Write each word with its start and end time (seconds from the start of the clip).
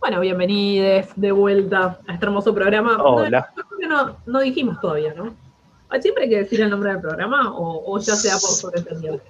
Bueno, 0.00 0.20
bienvenidos 0.20 1.06
de 1.16 1.32
vuelta 1.32 1.98
a 2.06 2.14
este 2.14 2.26
hermoso 2.26 2.54
programa. 2.54 3.02
Hola. 3.02 3.52
No, 3.88 4.16
no, 4.26 4.40
dijimos 4.40 4.80
todavía, 4.80 5.14
¿no? 5.14 5.34
¿Siempre 6.00 6.24
hay 6.24 6.30
que 6.30 6.38
decir 6.38 6.60
el 6.60 6.70
nombre 6.70 6.92
del 6.92 7.00
programa 7.00 7.52
o, 7.52 7.98
ya 7.98 8.14
sea 8.14 8.32
por 8.32 8.50
sobreentendido? 8.50 9.20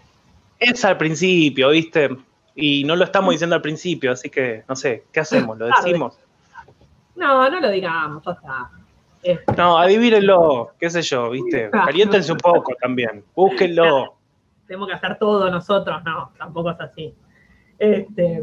Es 0.58 0.84
al 0.84 0.96
principio, 0.96 1.70
¿viste? 1.70 2.16
Y 2.54 2.84
no 2.84 2.94
lo 2.96 3.04
estamos 3.04 3.32
diciendo 3.32 3.56
al 3.56 3.62
principio, 3.62 4.12
así 4.12 4.28
que 4.28 4.64
no 4.68 4.76
sé, 4.76 5.04
¿qué 5.12 5.20
hacemos? 5.20 5.58
¿Lo 5.58 5.66
decimos? 5.66 6.18
No, 7.16 7.48
no 7.50 7.60
lo 7.60 7.70
digamos, 7.70 8.22
ya 8.24 8.32
está. 8.32 8.70
No, 9.56 9.78
adivínenlo, 9.78 10.72
qué 10.78 10.88
sé 10.90 11.02
yo, 11.02 11.30
¿viste? 11.30 11.70
Caliéntense 11.70 12.32
un 12.32 12.38
poco 12.38 12.74
también, 12.80 13.24
búsquenlo. 13.34 14.14
Tenemos 14.66 14.88
que 14.88 14.94
hacer 14.94 15.18
todo 15.18 15.50
nosotros, 15.50 16.02
no, 16.04 16.30
tampoco 16.38 16.70
es 16.70 16.80
así. 16.80 17.14
Este, 17.78 18.42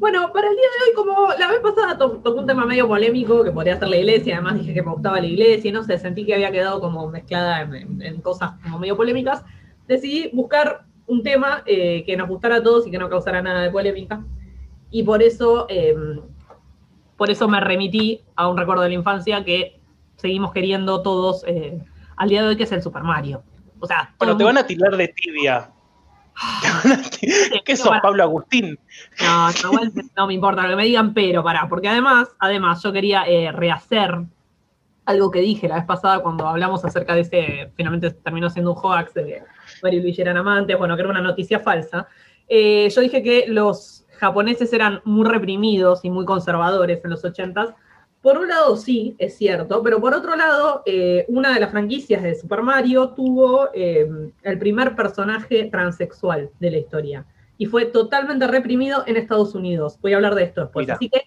bueno, 0.00 0.32
para 0.32 0.48
el 0.48 0.56
día 0.56 0.64
de 0.64 0.88
hoy, 0.88 0.94
como 0.96 1.28
la 1.38 1.46
vez 1.48 1.60
pasada 1.60 1.98
tocó 1.98 2.30
un 2.32 2.46
tema 2.46 2.64
medio 2.64 2.88
polémico 2.88 3.44
que 3.44 3.52
podría 3.52 3.78
ser 3.78 3.88
la 3.88 3.98
iglesia, 3.98 4.36
además 4.36 4.58
dije 4.58 4.72
que 4.72 4.82
me 4.82 4.92
gustaba 4.92 5.20
la 5.20 5.26
iglesia, 5.26 5.70
no 5.72 5.84
sé, 5.84 5.98
sentí 5.98 6.24
que 6.24 6.32
había 6.32 6.50
quedado 6.50 6.80
como 6.80 7.06
mezclada 7.10 7.60
en, 7.60 8.20
cosas 8.22 8.52
como 8.62 8.78
medio 8.78 8.96
polémicas, 8.96 9.44
decidí 9.86 10.30
buscar 10.32 10.86
un 11.06 11.22
tema 11.22 11.62
eh, 11.66 12.02
que 12.06 12.16
nos 12.16 12.28
gustara 12.28 12.56
a 12.56 12.62
todos 12.62 12.86
y 12.86 12.90
que 12.90 12.96
no 12.96 13.10
causara 13.10 13.42
nada 13.42 13.60
de 13.60 13.70
polémica. 13.70 14.24
Y 14.90 15.02
por 15.02 15.22
eso, 15.22 15.66
em, 15.68 16.22
por 17.18 17.30
eso 17.30 17.46
me 17.46 17.60
remití 17.60 18.22
a 18.36 18.48
un 18.48 18.56
recuerdo 18.56 18.84
de 18.84 18.88
la 18.88 18.94
infancia 18.94 19.44
que 19.44 19.82
seguimos 20.16 20.52
queriendo 20.52 21.02
todos 21.02 21.44
eh, 21.46 21.78
al 22.16 22.30
día 22.30 22.40
de 22.40 22.48
hoy, 22.48 22.56
que 22.56 22.62
es 22.62 22.72
el 22.72 22.80
Super 22.80 23.02
Mario. 23.02 23.42
O 23.80 23.86
sea, 23.86 24.14
pero 24.18 24.34
te 24.34 24.44
van 24.44 24.56
a 24.56 24.66
tirar 24.66 24.96
de 24.96 25.08
tibia. 25.08 25.70
¿Qué 27.64 27.76
sos, 27.76 27.98
Pablo 28.02 28.22
Agustín? 28.22 28.78
No, 29.22 29.48
no, 30.16 30.26
me 30.26 30.34
importa 30.34 30.62
lo 30.62 30.70
que 30.70 30.76
me 30.76 30.84
digan, 30.84 31.12
pero 31.12 31.42
para, 31.42 31.68
porque 31.68 31.88
además, 31.88 32.28
además, 32.38 32.82
yo 32.82 32.92
quería 32.92 33.24
eh, 33.26 33.52
rehacer 33.52 34.18
algo 35.04 35.30
que 35.30 35.40
dije 35.40 35.68
la 35.68 35.76
vez 35.76 35.84
pasada 35.84 36.20
cuando 36.20 36.46
hablamos 36.46 36.84
acerca 36.84 37.14
de 37.14 37.20
ese, 37.22 37.72
finalmente 37.74 38.10
terminó 38.10 38.48
siendo 38.48 38.72
un 38.72 38.78
hoax 38.82 39.14
de 39.14 39.24
que 39.24 39.42
Mario 39.82 40.00
y 40.00 40.02
Luigi 40.02 40.22
eran 40.22 40.36
amantes, 40.36 40.78
bueno, 40.78 40.94
que 40.96 41.02
era 41.02 41.10
una 41.10 41.20
noticia 41.20 41.60
falsa. 41.60 42.06
Eh, 42.48 42.88
yo 42.94 43.00
dije 43.00 43.22
que 43.22 43.44
los 43.48 44.06
japoneses 44.18 44.72
eran 44.72 45.00
muy 45.04 45.26
reprimidos 45.26 46.04
y 46.04 46.10
muy 46.10 46.24
conservadores 46.24 47.00
en 47.04 47.10
los 47.10 47.24
ochentas, 47.24 47.70
por 48.22 48.36
un 48.36 48.48
lado 48.48 48.76
sí, 48.76 49.14
es 49.18 49.36
cierto, 49.36 49.82
pero 49.82 50.00
por 50.00 50.14
otro 50.14 50.36
lado, 50.36 50.82
eh, 50.84 51.24
una 51.28 51.54
de 51.54 51.60
las 51.60 51.70
franquicias 51.70 52.22
de 52.22 52.34
Super 52.34 52.62
Mario 52.62 53.10
tuvo 53.10 53.68
eh, 53.72 54.08
el 54.42 54.58
primer 54.58 54.94
personaje 54.94 55.64
transexual 55.70 56.50
de 56.60 56.70
la 56.70 56.78
historia 56.78 57.26
y 57.56 57.66
fue 57.66 57.86
totalmente 57.86 58.46
reprimido 58.46 59.04
en 59.06 59.16
Estados 59.16 59.54
Unidos. 59.54 59.98
Voy 60.00 60.12
a 60.12 60.16
hablar 60.16 60.34
de 60.34 60.44
esto 60.44 60.62
después. 60.62 60.88
Así 60.90 61.08
que 61.08 61.24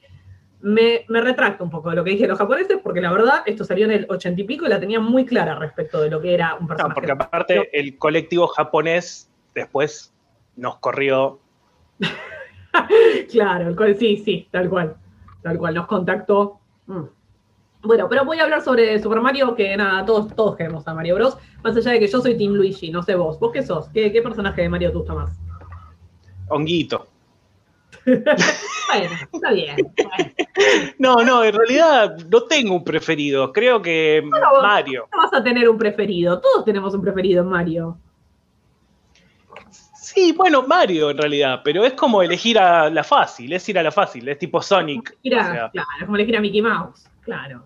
me, 0.61 1.05
retracto 1.07 1.63
un 1.63 1.69
poco 1.69 1.89
de 1.89 1.95
lo 1.95 2.03
que 2.03 2.11
dije 2.11 2.27
los 2.27 2.37
japoneses, 2.37 2.79
porque 2.81 3.01
la 3.01 3.11
verdad, 3.11 3.43
esto 3.45 3.65
salió 3.65 3.85
en 3.85 3.91
el 3.91 4.05
ochenta 4.09 4.41
y 4.41 4.43
pico 4.45 4.65
y 4.65 4.69
la 4.69 4.79
tenía 4.79 4.99
muy 4.99 5.25
clara 5.25 5.55
respecto 5.55 6.01
de 6.01 6.09
lo 6.09 6.21
que 6.21 6.33
era 6.33 6.55
un 6.55 6.67
personaje. 6.67 6.89
No, 6.89 6.95
porque 6.95 7.11
aparte 7.11 7.69
el 7.79 7.97
colectivo 7.97 8.47
japonés 8.47 9.29
después 9.53 10.13
nos 10.55 10.77
corrió. 10.77 11.39
claro, 13.31 13.75
sí, 13.99 14.17
sí, 14.17 14.47
tal 14.51 14.69
cual. 14.69 14.95
Tal 15.41 15.57
cual, 15.57 15.75
nos 15.75 15.87
contactó 15.87 16.61
Mm. 16.87 17.03
Bueno, 17.83 18.07
pero 18.07 18.23
voy 18.23 18.39
a 18.39 18.43
hablar 18.43 18.61
sobre 18.61 18.97
Super 19.01 19.19
Mario, 19.19 19.55
que 19.55 19.75
nada, 19.75 20.05
todos, 20.05 20.33
todos 20.33 20.55
queremos 20.55 20.87
a 20.87 20.93
Mario 20.93 21.15
Bros. 21.15 21.37
Más 21.63 21.75
allá 21.75 21.91
de 21.91 21.99
que 21.99 22.07
yo 22.07 22.21
soy 22.21 22.37
Team 22.37 22.53
Luigi, 22.53 22.89
no 22.91 23.03
sé 23.03 23.15
vos. 23.15 23.37
¿Vos 23.39 23.51
qué 23.51 23.61
sos? 23.61 23.89
¿Qué, 23.89 24.09
personaje 24.23 24.61
de 24.61 24.69
Mario 24.69 24.91
te 24.91 24.97
gusta 24.97 25.13
más? 25.13 25.37
Honguito. 26.47 27.07
bueno, 28.05 29.15
está 29.33 29.51
bien. 29.51 29.75
No, 30.97 31.23
no, 31.23 31.43
en 31.43 31.55
realidad 31.55 32.17
no 32.29 32.43
tengo 32.43 32.75
un 32.75 32.83
preferido. 32.83 33.51
Creo 33.51 33.81
que 33.81 34.23
Mario. 34.61 35.07
No 35.11 35.17
vas 35.17 35.33
a 35.33 35.43
tener 35.43 35.67
un 35.67 35.77
preferido. 35.77 36.39
Todos 36.39 36.63
tenemos 36.63 36.93
un 36.93 37.01
preferido 37.01 37.43
en 37.43 37.49
Mario. 37.49 37.97
Sí, 40.03 40.33
bueno, 40.33 40.63
Mario 40.67 41.11
en 41.11 41.17
realidad, 41.17 41.61
pero 41.63 41.85
es 41.85 41.93
como 41.93 42.21
elegir 42.21 42.59
a 42.59 42.89
la 42.89 43.05
fácil, 43.05 43.53
es 43.53 43.69
ir 43.69 43.79
a 43.79 43.83
la 43.83 43.91
fácil, 43.91 44.27
es 44.27 44.37
tipo 44.37 44.61
Sonic. 44.61 45.17
claro, 45.23 45.71
es 45.73 46.03
como 46.03 46.17
elegir 46.17 46.35
a 46.35 46.41
Mickey 46.41 46.61
Mouse. 46.61 47.09
Claro. 47.21 47.63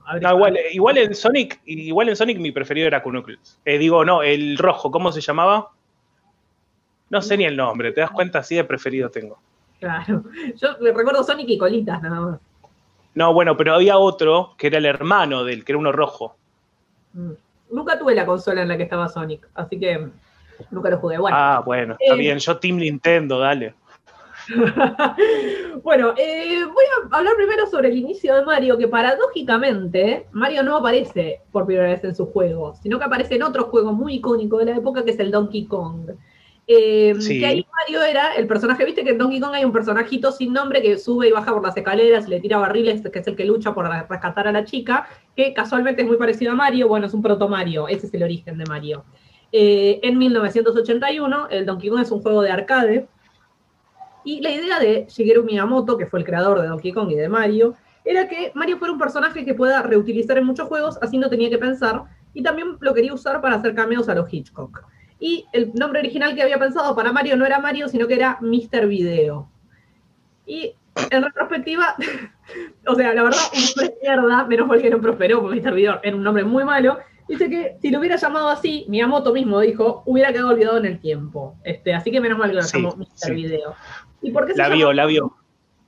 igual, 0.71 0.97
en 0.99 1.15
Sonic, 1.15 1.59
igual 1.65 2.09
en 2.09 2.15
Sonic 2.15 2.37
mi 2.37 2.51
preferido 2.51 2.85
era 2.85 3.01
Knuckles. 3.01 3.57
Eh, 3.65 3.79
digo, 3.79 4.05
no, 4.05 4.21
el 4.21 4.55
rojo, 4.59 4.91
¿cómo 4.91 5.11
se 5.11 5.19
llamaba? 5.19 5.71
No 7.09 7.23
sé 7.23 7.37
ni 7.37 7.45
el 7.45 7.57
nombre, 7.57 7.91
¿te 7.91 8.01
das 8.01 8.11
cuenta? 8.11 8.39
Así 8.39 8.53
de 8.53 8.63
preferido 8.65 9.09
tengo. 9.09 9.39
Claro. 9.79 10.23
Yo 10.61 10.77
recuerdo 10.79 11.23
Sonic 11.23 11.49
y 11.49 11.57
Colitas 11.57 12.03
nada 12.03 12.21
más. 12.21 12.39
No, 13.15 13.33
bueno, 13.33 13.57
pero 13.57 13.73
había 13.73 13.97
otro 13.97 14.53
que 14.59 14.67
era 14.67 14.77
el 14.77 14.85
hermano 14.85 15.43
del, 15.43 15.65
que 15.65 15.71
era 15.71 15.79
uno 15.79 15.91
rojo. 15.91 16.35
Mm. 17.13 17.31
Nunca 17.71 17.97
tuve 17.97 18.13
la 18.13 18.27
consola 18.27 18.61
en 18.61 18.67
la 18.67 18.77
que 18.77 18.83
estaba 18.83 19.09
Sonic, 19.09 19.49
así 19.55 19.79
que 19.79 20.07
Nunca 20.71 20.89
lo 20.89 20.97
jugué. 20.97 21.17
Bueno, 21.17 21.37
ah, 21.37 21.61
bueno, 21.65 21.95
está 21.99 22.15
eh, 22.15 22.17
bien. 22.17 22.39
Yo 22.39 22.57
Team 22.57 22.77
Nintendo, 22.77 23.39
dale. 23.39 23.73
bueno, 25.83 26.13
eh, 26.17 26.63
voy 26.65 26.85
a 27.11 27.17
hablar 27.17 27.35
primero 27.35 27.67
sobre 27.67 27.89
el 27.89 27.97
inicio 27.97 28.35
de 28.35 28.45
Mario, 28.45 28.77
que 28.77 28.87
paradójicamente 28.87 30.27
Mario 30.31 30.63
no 30.63 30.77
aparece 30.77 31.41
por 31.51 31.65
primera 31.65 31.89
vez 31.89 32.03
en 32.03 32.15
su 32.15 32.27
juego, 32.27 32.75
sino 32.81 32.97
que 32.97 33.05
aparece 33.05 33.35
en 33.35 33.43
otro 33.43 33.65
juego 33.65 33.93
muy 33.93 34.15
icónico 34.15 34.57
de 34.57 34.65
la 34.65 34.77
época, 34.77 35.03
que 35.03 35.11
es 35.11 35.19
el 35.19 35.31
Donkey 35.31 35.65
Kong. 35.65 36.11
Eh, 36.69 37.15
que 37.25 37.45
ahí 37.45 37.65
Mario 37.79 38.03
era 38.03 38.35
el 38.35 38.45
personaje, 38.45 38.83
viste 38.83 39.05
que 39.05 39.11
en 39.11 39.17
Donkey 39.17 39.39
Kong 39.39 39.53
hay 39.53 39.63
un 39.63 39.71
personajito 39.71 40.33
sin 40.33 40.51
nombre 40.51 40.81
que 40.81 40.97
sube 40.97 41.29
y 41.29 41.31
baja 41.31 41.53
por 41.53 41.63
las 41.63 41.77
escaleras 41.77 42.27
y 42.27 42.29
le 42.29 42.41
tira 42.41 42.57
barriles, 42.57 43.01
que 43.09 43.19
es 43.19 43.27
el 43.27 43.37
que 43.37 43.45
lucha 43.45 43.73
por 43.73 43.87
rescatar 43.87 44.49
a 44.49 44.51
la 44.51 44.65
chica, 44.65 45.07
que 45.33 45.53
casualmente 45.53 46.01
es 46.01 46.07
muy 46.09 46.17
parecido 46.17 46.51
a 46.51 46.55
Mario, 46.55 46.89
bueno, 46.89 47.05
es 47.05 47.13
un 47.13 47.21
proto 47.21 47.47
Mario, 47.47 47.87
ese 47.87 48.07
es 48.07 48.13
el 48.13 48.23
origen 48.23 48.57
de 48.57 48.65
Mario. 48.65 49.05
Eh, 49.51 49.99
en 50.03 50.17
1981, 50.17 51.47
el 51.49 51.65
Donkey 51.65 51.89
Kong 51.89 52.01
es 52.01 52.11
un 52.11 52.21
juego 52.21 52.41
de 52.41 52.51
arcade. 52.51 53.07
Y 54.23 54.41
la 54.41 54.51
idea 54.51 54.79
de 54.79 55.05
Shigeru 55.07 55.43
Miyamoto, 55.43 55.97
que 55.97 56.05
fue 56.05 56.19
el 56.19 56.25
creador 56.25 56.61
de 56.61 56.67
Donkey 56.67 56.91
Kong 56.91 57.11
y 57.11 57.15
de 57.15 57.29
Mario, 57.29 57.75
era 58.03 58.27
que 58.27 58.51
Mario 58.55 58.77
fuera 58.77 58.93
un 58.93 58.99
personaje 58.99 59.45
que 59.45 59.53
pueda 59.53 59.81
reutilizar 59.81 60.37
en 60.37 60.45
muchos 60.45 60.67
juegos, 60.67 60.97
así 61.01 61.17
no 61.17 61.29
tenía 61.29 61.49
que 61.49 61.57
pensar, 61.57 62.03
y 62.33 62.41
también 62.41 62.77
lo 62.79 62.93
quería 62.93 63.13
usar 63.13 63.41
para 63.41 63.55
hacer 63.55 63.75
cameos 63.75 64.07
a 64.09 64.15
los 64.15 64.31
Hitchcock. 64.31 64.83
Y 65.19 65.45
el 65.51 65.73
nombre 65.73 65.99
original 65.99 66.35
que 66.35 66.43
había 66.43 66.59
pensado 66.59 66.95
para 66.95 67.11
Mario 67.11 67.35
no 67.35 67.45
era 67.45 67.59
Mario, 67.59 67.87
sino 67.87 68.07
que 68.07 68.15
era 68.15 68.37
Mr. 68.41 68.87
Video. 68.87 69.49
Y 70.45 70.73
en 71.09 71.23
retrospectiva, 71.23 71.95
o 72.87 72.95
sea, 72.95 73.13
la 73.13 73.23
verdad, 73.23 73.39
un 73.53 73.61
nombre 73.61 73.97
mierda, 74.01 74.45
menos 74.45 74.67
mal 74.67 74.81
que 74.81 74.89
no 74.89 75.01
prosperó, 75.01 75.41
porque 75.41 75.59
Mr. 75.59 75.73
Video 75.73 75.99
era 76.03 76.15
un 76.15 76.23
nombre 76.23 76.43
muy 76.43 76.63
malo, 76.63 76.99
Dice 77.27 77.49
que 77.49 77.77
si 77.81 77.89
lo 77.89 77.99
hubiera 77.99 78.15
llamado 78.15 78.47
así, 78.47 78.85
Miyamoto 78.87 79.33
mismo 79.33 79.59
dijo, 79.59 80.03
hubiera 80.05 80.31
quedado 80.31 80.49
olvidado 80.49 80.77
en 80.77 80.85
el 80.85 80.99
tiempo. 80.99 81.55
Este, 81.63 81.93
así 81.93 82.11
que 82.11 82.21
menos 82.21 82.37
mal 82.37 82.49
que 82.49 82.55
lo 82.55 82.61
llamó 82.61 82.95
Mr. 82.95 83.33
Video. 83.33 83.75
¿Y 84.21 84.31
por 84.31 84.47
qué 84.47 84.53
la 84.55 84.69
vio, 84.69 84.93
la 84.93 85.05
vio. 85.05 85.35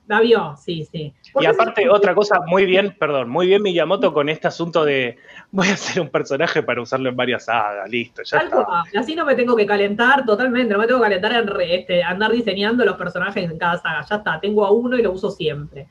La 0.06 0.20
vio, 0.20 0.56
sí, 0.56 0.88
sí. 0.90 1.14
Y 1.38 1.46
aparte, 1.46 1.88
otra 1.88 2.16
cosa, 2.16 2.40
muy 2.44 2.66
bien, 2.66 2.96
perdón, 2.98 3.28
muy 3.28 3.46
bien 3.46 3.62
Miyamoto 3.62 4.12
con 4.12 4.28
este 4.28 4.48
asunto 4.48 4.84
de 4.84 5.16
voy 5.52 5.68
a 5.68 5.74
hacer 5.74 6.02
un 6.02 6.08
personaje 6.08 6.64
para 6.64 6.82
usarlo 6.82 7.08
en 7.08 7.16
varias 7.16 7.44
sagas, 7.44 7.88
listo, 7.88 8.22
ya 8.24 8.38
está. 8.38 8.82
Así 8.98 9.14
no 9.14 9.24
me 9.24 9.36
tengo 9.36 9.54
que 9.54 9.66
calentar 9.66 10.26
totalmente, 10.26 10.72
no 10.72 10.80
me 10.80 10.88
tengo 10.88 10.98
que 10.98 11.04
calentar 11.04 11.32
en 11.32 11.48
este, 11.60 12.02
andar 12.02 12.32
diseñando 12.32 12.84
los 12.84 12.96
personajes 12.96 13.48
en 13.48 13.56
cada 13.56 13.78
saga, 13.78 14.04
ya 14.04 14.16
está, 14.16 14.40
tengo 14.40 14.64
a 14.66 14.72
uno 14.72 14.98
y 14.98 15.02
lo 15.02 15.12
uso 15.12 15.30
siempre. 15.30 15.86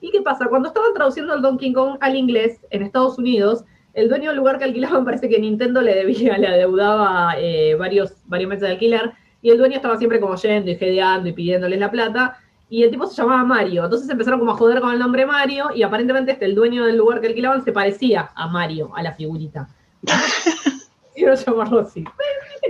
¿Y 0.00 0.12
qué 0.12 0.22
pasa? 0.22 0.46
Cuando 0.46 0.68
estaban 0.68 0.94
traduciendo 0.94 1.34
el 1.34 1.42
Donkey 1.42 1.72
Kong 1.72 1.96
al 2.00 2.14
inglés 2.14 2.60
en 2.70 2.82
Estados 2.82 3.18
Unidos, 3.18 3.64
el 3.94 4.08
dueño 4.08 4.30
del 4.30 4.36
lugar 4.36 4.58
que 4.58 4.64
alquilaban 4.64 5.04
parece 5.04 5.28
que 5.28 5.38
Nintendo 5.38 5.80
le 5.80 5.94
debía, 5.94 6.36
le 6.36 6.48
adeudaba 6.48 7.34
eh, 7.38 7.74
varios, 7.76 8.12
varios 8.26 8.48
meses 8.48 8.62
de 8.62 8.72
alquiler, 8.72 9.12
y 9.40 9.50
el 9.50 9.58
dueño 9.58 9.76
estaba 9.76 9.96
siempre 9.96 10.20
como 10.20 10.36
yendo 10.36 10.70
y 10.70 10.76
jedeando 10.76 11.28
y 11.28 11.32
pidiéndoles 11.32 11.78
la 11.78 11.90
plata, 11.90 12.38
y 12.68 12.82
el 12.82 12.90
tipo 12.90 13.06
se 13.06 13.20
llamaba 13.20 13.44
Mario. 13.44 13.84
Entonces 13.84 14.08
empezaron 14.08 14.40
como 14.40 14.52
a 14.52 14.56
joder 14.56 14.80
con 14.80 14.92
el 14.92 14.98
nombre 14.98 15.26
Mario, 15.26 15.70
y 15.74 15.82
aparentemente 15.82 16.32
este, 16.32 16.46
el 16.46 16.54
dueño 16.54 16.84
del 16.84 16.96
lugar 16.96 17.20
que 17.20 17.28
alquilaban 17.28 17.64
se 17.64 17.72
parecía 17.72 18.30
a 18.34 18.48
Mario, 18.48 18.90
a 18.96 19.02
la 19.02 19.12
figurita. 19.12 19.68
Quiero 21.14 21.34
llamarlo 21.34 21.80
así. 21.80 22.04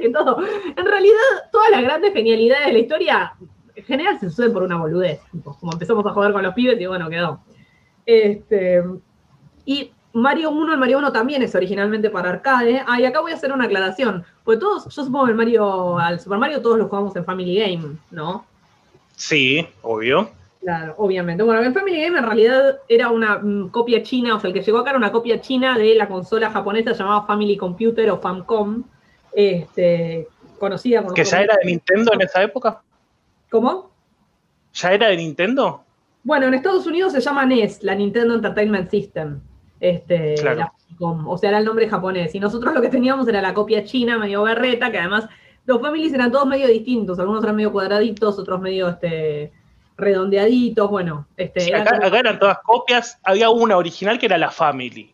Que 0.01 0.11
todo, 0.11 0.39
en 0.77 0.85
realidad, 0.85 1.15
todas 1.51 1.71
las 1.71 1.83
grandes 1.83 2.13
genialidades 2.13 2.67
de 2.67 2.73
la 2.73 2.79
historia 2.79 3.33
en 3.75 3.85
general 3.85 4.19
se 4.21 4.29
suceden 4.29 4.53
por 4.53 4.63
una 4.63 4.77
boludez. 4.77 5.21
Como 5.43 5.73
empezamos 5.73 6.05
a 6.05 6.11
joder 6.11 6.33
con 6.33 6.43
los 6.43 6.55
pibes 6.55 6.81
y 6.81 6.87
bueno, 6.87 7.09
quedó. 7.09 7.41
Este, 8.05 8.83
y 9.65 9.93
Mario 10.15 10.51
1, 10.51 10.75
el 10.75 10.79
Mario 10.79 10.99
1 10.99 11.13
también 11.13 11.43
es 11.43 11.55
originalmente 11.57 12.09
para 12.09 12.31
arcade. 12.31 12.83
Ah, 12.87 13.01
y 13.01 13.05
acá 13.05 13.21
voy 13.21 13.33
a 13.33 13.35
hacer 13.35 13.53
una 13.53 13.65
aclaración. 13.65 14.25
Pues 14.45 14.61
todos, 14.61 14.85
yo 14.85 15.05
supongo 15.05 15.25
que 15.25 15.33
el 15.33 15.37
Mario, 15.37 15.99
al 15.99 16.21
Super 16.21 16.39
Mario 16.39 16.63
todos 16.63 16.79
lo 16.79 16.89
jugamos 16.89 17.17
en 17.17 17.25
Family 17.25 17.57
Game, 17.57 17.97
¿no? 18.13 18.47
Sí, 19.17 19.67
obvio. 19.83 20.31
Claro, 20.61 20.95
obviamente. 20.99 21.43
Bueno, 21.43 21.61
el 21.63 21.75
Family 21.75 22.01
Game 22.01 22.17
en 22.17 22.25
realidad 22.25 22.79
era 22.89 23.11
una 23.11 23.39
mm, 23.39 23.71
copia 23.71 24.05
china, 24.05 24.37
o 24.37 24.41
sea, 24.41 24.49
el 24.49 24.55
que 24.55 24.63
llegó 24.63 24.79
acá 24.79 24.91
era 24.91 24.99
una 24.99 25.11
copia 25.11 25.41
china 25.41 25.77
de 25.77 25.97
la 25.97 26.07
consola 26.07 26.49
japonesa 26.49 26.93
llamada 26.93 27.23
Family 27.23 27.57
Computer 27.57 28.09
o 28.11 28.21
Famcom, 28.21 28.85
este, 29.33 30.29
conocida 30.61 31.03
como... 31.03 31.15
¿Que 31.15 31.25
ya 31.25 31.43
era 31.43 31.57
de 31.57 31.67
Nintendo 31.67 32.13
en 32.15 32.23
esa 32.23 32.41
época? 32.41 32.81
¿Cómo? 33.51 33.91
¿Ya 34.75 34.93
era 34.93 35.09
de 35.09 35.17
Nintendo? 35.17 35.83
Bueno, 36.23 36.47
en 36.47 36.55
Estados 36.55 36.87
Unidos 36.87 37.13
se 37.13 37.21
llama 37.21 37.45
NES, 37.45 37.83
la 37.83 37.97
Nintendo 37.97 38.35
Entertainment 38.35 38.89
System. 38.91 39.41
Este, 39.85 40.35
Claro. 40.37 40.59
la 40.61 40.73
Famicom, 40.73 41.29
o 41.29 41.37
sea, 41.37 41.51
era 41.51 41.59
el 41.59 41.65
nombre 41.67 41.89
japonés. 41.89 42.35
Y 42.35 42.41
nosotros 42.41 42.73
lo 42.73 42.81
que 42.81 42.89
teníamos 42.89 43.29
era 43.29 43.43
la 43.43 43.53
copia 43.53 43.85
china, 43.85 44.19
medio 44.19 44.43
berreta, 44.43 44.91
que 44.91 44.99
además 44.99 45.29
los 45.67 45.79
families 45.81 46.15
eran 46.15 46.33
todos 46.33 46.47
medio 46.47 46.67
distintos. 46.69 47.19
Algunos 47.19 47.45
eran 47.45 47.57
medio 47.57 47.71
cuadraditos, 47.71 48.39
otros 48.39 48.61
medio 48.63 48.89
este, 48.89 49.53
redondeaditos. 49.99 50.91
Bueno, 50.91 51.27
este, 51.37 51.61
Sí, 51.61 51.73
acá, 51.73 51.97
como- 51.97 52.07
acá 52.07 52.19
eran 52.19 52.39
todas 52.39 52.59
copias. 52.65 53.19
Había 53.25 53.51
una 53.51 53.77
original 53.77 54.19
que 54.19 54.27
era 54.27 54.39
la 54.39 54.51
Family. 54.51 55.13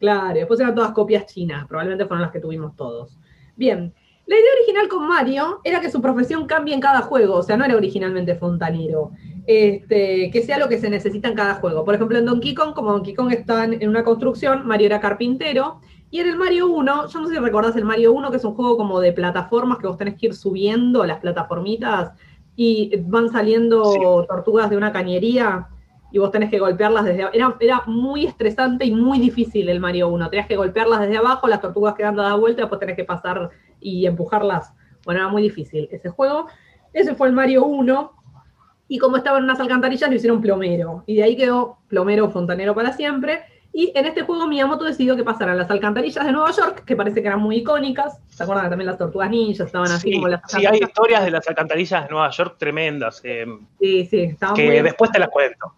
Claro, 0.00 0.34
después 0.34 0.58
eran 0.58 0.74
todas 0.74 0.92
copias 0.92 1.26
chinas, 1.26 1.66
probablemente 1.68 2.06
fueron 2.06 2.22
las 2.22 2.32
que 2.32 2.40
tuvimos 2.40 2.74
todos. 2.74 3.16
Bien, 3.56 3.92
la 4.26 4.36
idea 4.36 4.50
original 4.58 4.88
con 4.88 5.06
Mario 5.06 5.60
era 5.64 5.80
que 5.80 5.90
su 5.90 6.00
profesión 6.00 6.46
cambie 6.46 6.74
en 6.74 6.80
cada 6.80 7.02
juego, 7.02 7.36
o 7.36 7.42
sea, 7.42 7.56
no 7.56 7.64
era 7.64 7.76
originalmente 7.76 8.34
fontanero, 8.34 9.12
este, 9.46 10.30
que 10.30 10.42
sea 10.42 10.58
lo 10.58 10.68
que 10.68 10.78
se 10.78 10.90
necesita 10.90 11.28
en 11.28 11.34
cada 11.34 11.54
juego. 11.54 11.84
Por 11.84 11.94
ejemplo, 11.94 12.18
en 12.18 12.26
Donkey 12.26 12.54
Kong, 12.54 12.74
como 12.74 12.92
Donkey 12.92 13.14
Kong 13.14 13.32
está 13.32 13.64
en 13.64 13.88
una 13.88 14.04
construcción, 14.04 14.66
Mario 14.66 14.86
era 14.86 15.00
carpintero, 15.00 15.80
y 16.10 16.20
en 16.20 16.28
el 16.28 16.36
Mario 16.36 16.68
1, 16.68 17.08
yo 17.08 17.20
no 17.20 17.26
sé 17.26 17.34
si 17.34 17.40
recordás 17.40 17.74
el 17.76 17.84
Mario 17.84 18.12
1, 18.12 18.30
que 18.30 18.36
es 18.36 18.44
un 18.44 18.54
juego 18.54 18.76
como 18.76 19.00
de 19.00 19.12
plataformas 19.12 19.78
que 19.78 19.86
vos 19.86 19.96
tenés 19.96 20.14
que 20.14 20.26
ir 20.26 20.34
subiendo 20.34 21.04
las 21.06 21.20
plataformitas 21.20 22.12
y 22.54 22.94
van 23.06 23.30
saliendo 23.30 23.92
Sí. 23.92 23.98
tortugas 24.28 24.68
de 24.68 24.76
una 24.76 24.92
cañería 24.92 25.68
y 26.12 26.18
vos 26.18 26.30
tenés 26.30 26.50
que 26.50 26.58
golpearlas 26.58 27.06
desde 27.06 27.22
abajo. 27.22 27.34
Era, 27.34 27.56
era 27.60 27.82
muy 27.86 28.26
estresante 28.26 28.84
y 28.84 28.92
muy 28.92 29.18
difícil 29.18 29.70
el 29.70 29.80
Mario 29.80 30.08
1. 30.08 30.28
Tenías 30.28 30.46
que 30.46 30.56
golpearlas 30.56 31.00
desde 31.00 31.16
abajo, 31.16 31.48
las 31.48 31.62
tortugas 31.62 31.94
quedando 31.94 32.20
a 32.20 32.28
dar 32.28 32.38
vuelta, 32.38 32.60
después 32.60 32.78
tenés 32.78 32.96
que 32.96 33.04
pasar 33.04 33.48
y 33.80 34.04
empujarlas. 34.04 34.74
Bueno, 35.06 35.20
era 35.20 35.30
muy 35.30 35.40
difícil 35.40 35.88
ese 35.90 36.10
juego. 36.10 36.46
Ese 36.92 37.14
fue 37.14 37.28
el 37.28 37.32
Mario 37.32 37.64
1. 37.64 38.12
Y 38.92 38.98
como 38.98 39.16
estaba 39.16 39.38
en 39.38 39.44
unas 39.44 39.58
alcantarillas, 39.58 40.10
lo 40.10 40.16
hicieron 40.16 40.42
plomero. 40.42 41.02
Y 41.06 41.16
de 41.16 41.22
ahí 41.22 41.34
quedó 41.34 41.78
plomero 41.88 42.28
fontanero 42.30 42.74
para 42.74 42.92
siempre. 42.92 43.40
Y 43.72 43.90
en 43.94 44.04
este 44.04 44.20
juego 44.20 44.46
Miyamoto 44.46 44.84
decidió 44.84 45.16
que 45.16 45.24
pasaran 45.24 45.56
las 45.56 45.70
alcantarillas 45.70 46.26
de 46.26 46.30
Nueva 46.30 46.50
York, 46.50 46.84
que 46.84 46.94
parece 46.94 47.22
que 47.22 47.28
eran 47.28 47.40
muy 47.40 47.56
icónicas. 47.56 48.18
¿Se 48.28 48.42
acuerdan 48.42 48.66
que 48.66 48.68
también 48.68 48.88
las 48.88 48.98
tortugas 48.98 49.30
ninjas 49.30 49.68
estaban 49.68 49.90
así 49.90 50.10
Sí, 50.10 50.14
como 50.16 50.28
las 50.28 50.42
sí, 50.46 50.66
hay 50.66 50.80
historias 50.82 51.24
de 51.24 51.30
las 51.30 51.48
alcantarillas 51.48 52.02
de 52.02 52.10
Nueva 52.10 52.28
York 52.28 52.56
tremendas, 52.58 53.22
eh, 53.24 53.46
Sí, 53.80 54.04
sí, 54.04 54.20
estaban 54.24 54.56
que 54.56 54.66
muy 54.66 54.82
después 54.82 55.10
te 55.10 55.18
las 55.20 55.30
cuento. 55.30 55.72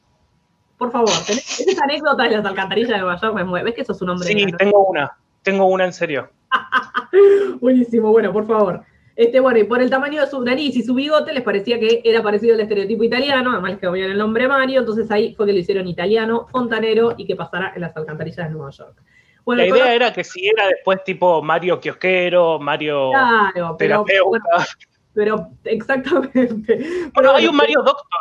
Por 0.76 0.90
favor, 0.90 1.12
tenés 1.24 1.60
esa 1.60 1.84
anécdota 1.84 2.24
de 2.24 2.30
las 2.30 2.44
alcantarillas 2.44 2.90
de 2.90 2.98
Nueva 2.98 3.20
York 3.20 3.32
me 3.32 3.44
mueve. 3.44 3.66
¿Ves 3.66 3.74
que 3.76 3.82
eso 3.82 3.92
es 3.92 4.02
un 4.02 4.08
hombre? 4.08 4.26
Sí, 4.26 4.44
tengo 4.58 4.88
una. 4.88 5.16
Tengo 5.42 5.66
una 5.66 5.84
en 5.84 5.92
serio. 5.92 6.30
Buenísimo, 7.60 8.10
bueno, 8.10 8.32
por 8.32 8.44
favor. 8.44 8.82
Este, 9.16 9.38
bueno, 9.38 9.60
y 9.60 9.64
por 9.64 9.80
el 9.80 9.90
tamaño 9.90 10.20
de 10.20 10.26
su 10.26 10.42
nariz 10.42 10.74
y 10.76 10.82
su 10.82 10.92
bigote 10.92 11.32
les 11.32 11.44
parecía 11.44 11.78
que 11.78 12.02
era 12.04 12.22
parecido 12.22 12.54
al 12.54 12.60
estereotipo 12.60 13.04
italiano, 13.04 13.52
además 13.52 13.78
les 13.80 13.92
bien 13.92 14.10
el 14.10 14.18
nombre 14.18 14.48
Mario, 14.48 14.80
entonces 14.80 15.08
ahí 15.10 15.34
fue 15.34 15.46
que 15.46 15.52
lo 15.52 15.58
hicieron 15.58 15.86
italiano, 15.86 16.48
fontanero 16.50 17.14
y 17.16 17.24
que 17.24 17.36
pasara 17.36 17.72
en 17.76 17.82
las 17.82 17.96
alcantarillas 17.96 18.48
de 18.48 18.54
Nueva 18.54 18.70
York. 18.70 19.00
Bueno, 19.44 19.62
La 19.62 19.68
idea 19.68 19.94
era 19.94 20.12
que 20.12 20.24
si 20.24 20.48
era 20.48 20.66
después 20.68 21.04
tipo 21.04 21.42
Mario 21.42 21.78
Kiosquero, 21.78 22.58
Mario 22.58 23.10
claro, 23.10 23.76
pero, 23.78 24.04
Terapeuta. 24.04 24.42
bueno, 24.50 24.66
pero 25.12 25.48
exactamente. 25.64 26.76
Bueno, 26.76 27.12
Pero 27.14 27.34
hay 27.34 27.46
un 27.46 27.56
Mario 27.56 27.82
Doctor. 27.82 28.20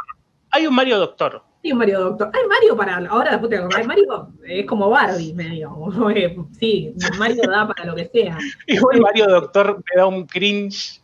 Hay 0.52 0.68
un 0.68 0.76
Mario 0.76 1.00
Doctor. 1.00 1.44
Hay 1.64 1.72
un 1.72 1.78
Mario 1.78 2.00
Doctor. 2.02 2.30
Hay 2.34 2.48
Mario 2.48 2.76
para. 2.76 2.98
Ahora 3.08 3.32
después 3.32 3.50
te 3.50 3.58
acordás, 3.58 3.88
Mario 3.88 4.30
es 4.46 4.66
como 4.66 4.90
Barbie, 4.90 5.34
medio. 5.34 5.72
Sí, 6.60 6.94
Mario 7.18 7.44
da 7.50 7.68
para 7.68 7.86
lo 7.86 7.96
que 7.96 8.06
sea. 8.06 8.38
Igual 8.68 9.00
Mario 9.02 9.28
Doctor 9.28 9.78
me 9.78 9.96
da 10.00 10.06
un 10.08 10.26
cringe. 10.26 11.02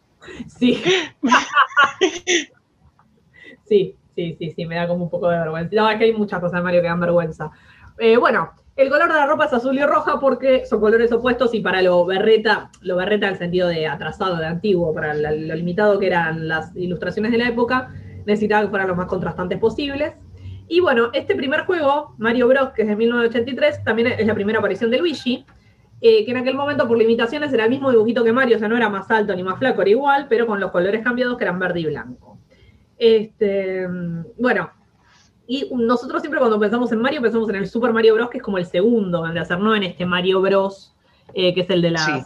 Sí. 0.48 0.82
sí, 3.66 3.96
sí, 4.16 4.36
sí, 4.38 4.52
sí, 4.56 4.66
me 4.66 4.76
da 4.76 4.88
como 4.88 5.06
un 5.06 5.10
poco 5.10 5.30
de 5.30 5.38
vergüenza. 5.40 5.76
No, 5.76 5.90
es 5.90 5.98
que 5.98 6.06
hay 6.06 6.14
muchas 6.14 6.40
cosas 6.40 6.60
de 6.60 6.64
Mario 6.64 6.82
que 6.82 6.88
dan 6.88 7.00
vergüenza. 7.00 7.52
Eh, 7.98 8.18
bueno, 8.18 8.52
el 8.76 8.90
color 8.90 9.08
de 9.08 9.16
la 9.16 9.26
ropa 9.28 9.46
es 9.46 9.54
azul 9.54 9.78
y 9.78 9.84
roja 9.86 10.20
porque 10.20 10.66
son 10.66 10.80
colores 10.80 11.12
opuestos 11.12 11.54
y 11.54 11.62
para 11.62 11.82
lo 11.82 12.06
berreta, 12.06 12.70
lo 12.82 12.96
berreta 12.98 13.28
en 13.28 13.34
el 13.34 13.40
sentido 13.40 13.68
de 13.68 13.88
atrasado, 13.88 14.38
de 14.38 14.46
antiguo, 14.46 14.94
para 14.94 15.14
la- 15.14 15.32
lo 15.32 15.56
limitado 15.56 16.00
que 16.00 16.08
eran 16.08 16.48
las 16.48 16.76
ilustraciones 16.76 17.32
de 17.32 17.38
la 17.38 17.48
época, 17.50 17.94
necesitaba 18.26 18.64
que 18.64 18.70
fueran 18.70 18.88
los 18.90 18.98
más 18.98 19.08
contrastantes 19.08 19.58
posibles. 19.60 20.14
Y 20.70 20.80
bueno, 20.82 21.10
este 21.14 21.36
primer 21.36 21.62
juego, 21.66 22.14
Mario 22.20 22.48
Bros, 22.48 22.70
que 22.70 22.84
es 22.84 22.88
de 22.88 22.96
1983, 22.96 23.84
también 23.84 24.14
es 24.20 24.26
la 24.26 24.36
primera 24.36 24.60
aparición 24.60 24.92
de 24.92 25.00
Luigi, 25.00 25.44
eh, 26.00 26.24
que 26.24 26.32
en 26.32 26.38
aquel 26.38 26.54
momento 26.56 26.88
por 26.88 26.96
limitaciones 26.96 27.52
era 27.52 27.64
el 27.66 27.72
mismo 27.72 27.90
dibujito 27.90 28.24
que 28.24 28.32
Mario, 28.32 28.56
o 28.56 28.60
sea, 28.60 28.70
no 28.70 28.78
era 28.78 28.88
más 28.88 29.10
alto 29.10 29.36
ni 29.36 29.42
más 29.44 29.58
flaco, 29.58 29.82
era 29.82 29.90
igual, 29.90 30.28
pero 30.30 30.46
con 30.46 30.60
los 30.60 30.70
colores 30.72 31.04
cambiados 31.04 31.38
que 31.38 31.44
eran 31.44 31.58
verde 31.58 31.80
y 31.80 31.86
blanco. 31.88 32.38
Este, 33.00 33.88
bueno, 34.38 34.70
y 35.48 35.68
nosotros 35.74 36.22
siempre 36.22 36.40
cuando 36.40 36.60
pensamos 36.60 36.92
en 36.92 37.02
Mario, 37.02 37.22
pensamos 37.24 37.50
en 37.50 37.56
el 37.56 37.68
Super 37.68 37.92
Mario 37.92 38.14
Bros, 38.14 38.30
que 38.30 38.38
es 38.38 38.44
como 38.44 38.60
el 38.60 38.66
segundo 38.68 39.26
en 39.26 39.34
de 39.34 39.40
hacer, 39.40 39.60
no 39.60 39.76
en 39.76 39.82
este 39.82 40.06
Mario 40.06 40.40
Bros, 40.42 40.96
eh, 41.34 41.56
que 41.56 41.62
es 41.62 41.70
el 41.72 41.82
de 41.82 41.92
las 41.92 42.06
Sí. 42.06 42.22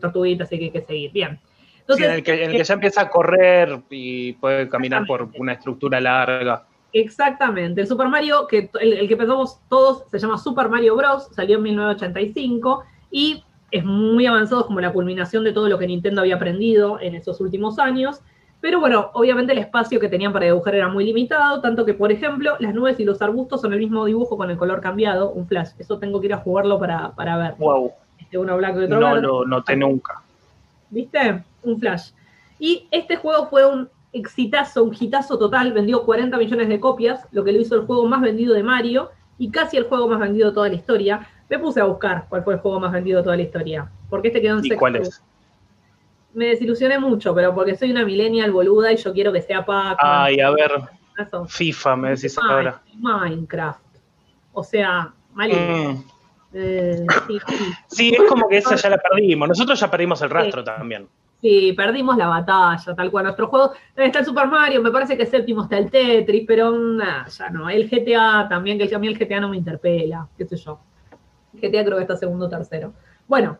tortuguitas 0.00 0.52
y 0.52 0.58
que 0.58 0.64
hay 0.64 0.70
que 0.72 0.80
seguir. 0.80 1.12
Bien. 1.12 1.38
Sí, 1.40 1.80
Entonces, 1.82 2.06
en, 2.06 2.12
el 2.14 2.22
que, 2.24 2.44
en 2.44 2.50
el 2.50 2.56
que 2.56 2.64
ya 2.64 2.74
empieza 2.74 3.02
a 3.02 3.08
correr 3.08 3.80
y 3.90 4.32
puede 4.32 4.68
caminar 4.68 5.06
por 5.06 5.28
una 5.38 5.52
estructura 5.52 6.00
larga. 6.00 6.66
Exactamente. 6.92 7.80
El 7.82 7.86
Super 7.86 8.08
Mario, 8.08 8.46
que 8.46 8.70
el, 8.80 8.92
el 8.94 9.08
que 9.08 9.16
pensamos 9.16 9.58
todos, 9.68 10.04
se 10.10 10.18
llama 10.18 10.38
Super 10.38 10.68
Mario 10.68 10.96
Bros. 10.96 11.28
Salió 11.32 11.56
en 11.56 11.62
1985 11.64 12.84
y 13.10 13.44
es 13.70 13.84
muy 13.84 14.26
avanzado, 14.26 14.62
es 14.62 14.66
como 14.66 14.80
la 14.80 14.92
culminación 14.92 15.44
de 15.44 15.52
todo 15.52 15.68
lo 15.68 15.78
que 15.78 15.86
Nintendo 15.86 16.22
había 16.22 16.36
aprendido 16.36 16.98
en 17.00 17.14
esos 17.14 17.40
últimos 17.40 17.78
años. 17.78 18.20
Pero 18.60 18.80
bueno, 18.80 19.10
obviamente 19.12 19.52
el 19.52 19.58
espacio 19.58 20.00
que 20.00 20.08
tenían 20.08 20.32
para 20.32 20.46
dibujar 20.46 20.74
era 20.74 20.88
muy 20.88 21.04
limitado, 21.04 21.60
tanto 21.60 21.84
que, 21.84 21.92
por 21.94 22.10
ejemplo, 22.10 22.56
las 22.58 22.74
nubes 22.74 22.98
y 22.98 23.04
los 23.04 23.20
arbustos 23.20 23.60
son 23.60 23.72
el 23.74 23.78
mismo 23.78 24.06
dibujo 24.06 24.36
con 24.36 24.50
el 24.50 24.56
color 24.56 24.80
cambiado, 24.80 25.30
un 25.30 25.46
flash. 25.46 25.70
Eso 25.78 25.98
tengo 25.98 26.20
que 26.20 26.26
ir 26.28 26.32
a 26.34 26.38
jugarlo 26.38 26.78
para, 26.78 27.12
para 27.14 27.36
ver. 27.36 27.54
Wow. 27.58 27.92
Este, 28.18 28.38
uno 28.38 28.56
blanco 28.56 28.80
y 28.80 28.84
otro 28.84 28.98
No 28.98 29.06
verde. 29.12 29.22
lo 29.22 29.44
noté 29.44 29.76
nunca. 29.76 30.22
¿Viste? 30.90 31.44
Un 31.62 31.78
flash. 31.78 32.10
Y 32.58 32.88
este 32.90 33.16
juego 33.16 33.48
fue 33.48 33.66
un 33.66 33.88
exitazo, 34.12 34.84
un 34.84 34.96
hitazo 34.98 35.38
total, 35.38 35.72
vendió 35.72 36.04
40 36.04 36.36
millones 36.38 36.68
de 36.68 36.80
copias, 36.80 37.26
lo 37.32 37.44
que 37.44 37.52
lo 37.52 37.60
hizo 37.60 37.74
el 37.74 37.86
juego 37.86 38.06
más 38.06 38.20
vendido 38.20 38.54
de 38.54 38.62
Mario 38.62 39.10
y 39.38 39.50
casi 39.50 39.76
el 39.76 39.84
juego 39.84 40.08
más 40.08 40.20
vendido 40.20 40.48
de 40.48 40.54
toda 40.54 40.68
la 40.68 40.74
historia. 40.74 41.28
Me 41.48 41.58
puse 41.58 41.80
a 41.80 41.84
buscar 41.84 42.26
cuál 42.28 42.42
fue 42.42 42.54
el 42.54 42.60
juego 42.60 42.80
más 42.80 42.92
vendido 42.92 43.18
de 43.18 43.24
toda 43.24 43.36
la 43.36 43.42
historia, 43.42 43.90
porque 44.08 44.28
este 44.28 44.40
quedó 44.40 44.54
en 44.58 44.64
¿Y 44.64 44.68
sexto. 44.68 44.78
cuál 44.78 44.96
es? 44.96 45.22
Me 46.34 46.46
desilusioné 46.46 46.98
mucho, 46.98 47.34
pero 47.34 47.54
porque 47.54 47.76
soy 47.76 47.90
una 47.90 48.04
millennial 48.04 48.52
boluda 48.52 48.92
y 48.92 48.96
yo 48.96 49.12
quiero 49.12 49.32
que 49.32 49.42
sea 49.42 49.64
Pac-Man. 49.64 49.96
Ay, 50.00 50.40
a 50.40 50.50
ver, 50.50 50.70
Eso. 51.18 51.46
FIFA, 51.46 51.96
me 51.96 52.10
decís 52.10 52.36
Ay, 52.42 52.50
ahora. 52.50 52.82
Minecraft. 52.98 53.80
O 54.52 54.62
sea, 54.62 55.12
malísimo. 55.32 55.92
Mm. 55.92 56.04
Eh, 56.52 57.06
sí, 57.26 57.38
sí. 57.46 57.54
Sí, 57.86 58.14
es 58.14 58.22
como 58.28 58.48
que 58.48 58.58
esa 58.58 58.76
ya 58.76 58.90
la 58.90 58.98
perdimos. 58.98 59.48
Nosotros 59.48 59.78
ya 59.78 59.90
perdimos 59.90 60.20
el 60.22 60.30
rastro 60.30 60.64
también. 60.64 61.08
Sí, 61.40 61.74
perdimos 61.76 62.16
la 62.16 62.28
batalla, 62.28 62.94
tal 62.94 63.10
cual. 63.10 63.24
Nuestro 63.24 63.48
juego 63.48 63.72
está 63.94 64.20
el 64.20 64.24
Super 64.24 64.46
Mario, 64.48 64.82
me 64.82 64.90
parece 64.90 65.16
que 65.16 65.26
séptimo 65.26 65.64
está 65.64 65.78
el 65.78 65.90
Tetris, 65.90 66.44
pero 66.46 66.74
ya 67.28 67.50
no. 67.50 67.68
El 67.68 67.88
GTA 67.88 68.46
también, 68.48 68.78
que 68.78 68.94
a 68.94 68.98
mí 68.98 69.06
el 69.06 69.18
GTA 69.18 69.40
no 69.40 69.48
me 69.48 69.56
interpela, 69.56 70.28
qué 70.36 70.46
sé 70.46 70.56
yo. 70.56 70.80
GTA 71.54 71.84
creo 71.84 71.96
que 71.96 72.02
está 72.02 72.16
segundo 72.16 72.46
o 72.46 72.48
tercero. 72.48 72.94
Bueno, 73.28 73.58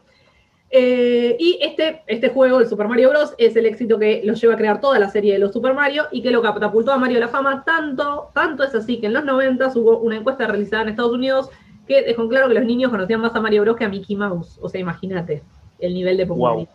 eh, 0.71 1.37
y 1.39 1.59
este, 1.63 2.03
este 2.07 2.31
juego, 2.31 2.61
el 2.61 2.67
Super 2.67 2.89
Mario 2.89 3.11
Bros., 3.11 3.35
es 3.39 3.55
el 3.57 3.67
éxito 3.67 3.99
que 3.99 4.23
lo 4.25 4.35
lleva 4.35 4.55
a 4.55 4.57
crear 4.57 4.81
toda 4.81 4.99
la 4.99 5.09
serie 5.09 5.35
de 5.35 5.39
los 5.39 5.53
Super 5.53 5.75
Mario 5.75 6.05
y 6.11 6.23
que 6.23 6.31
lo 6.31 6.43
catapultó 6.43 6.93
a 6.93 6.99
Mario 6.99 7.21
la 7.21 7.29
fama. 7.29 7.63
Tanto, 7.65 8.31
tanto 8.35 8.65
es 8.65 8.75
así 8.75 9.01
que 9.01 9.07
en 9.07 9.13
los 9.13 9.25
90 9.25 9.73
hubo 9.77 9.99
una 9.99 10.17
encuesta 10.17 10.47
realizada 10.47 10.83
en 10.83 10.89
Estados 10.91 11.13
Unidos 11.13 11.51
que 11.87 12.03
dejó 12.03 12.29
claro 12.29 12.49
que 12.49 12.55
los 12.55 12.65
niños 12.65 12.91
conocían 12.91 13.21
más 13.21 13.35
a 13.35 13.41
Mario 13.41 13.63
Bros. 13.63 13.77
que 13.77 13.85
a 13.85 13.89
Mickey 13.89 14.17
Mouse. 14.17 14.59
O 14.61 14.69
sea, 14.69 14.81
imagínate 14.81 15.43
el 15.79 15.95
nivel 15.95 16.17
de 16.17 16.27
popularidad. 16.27 16.71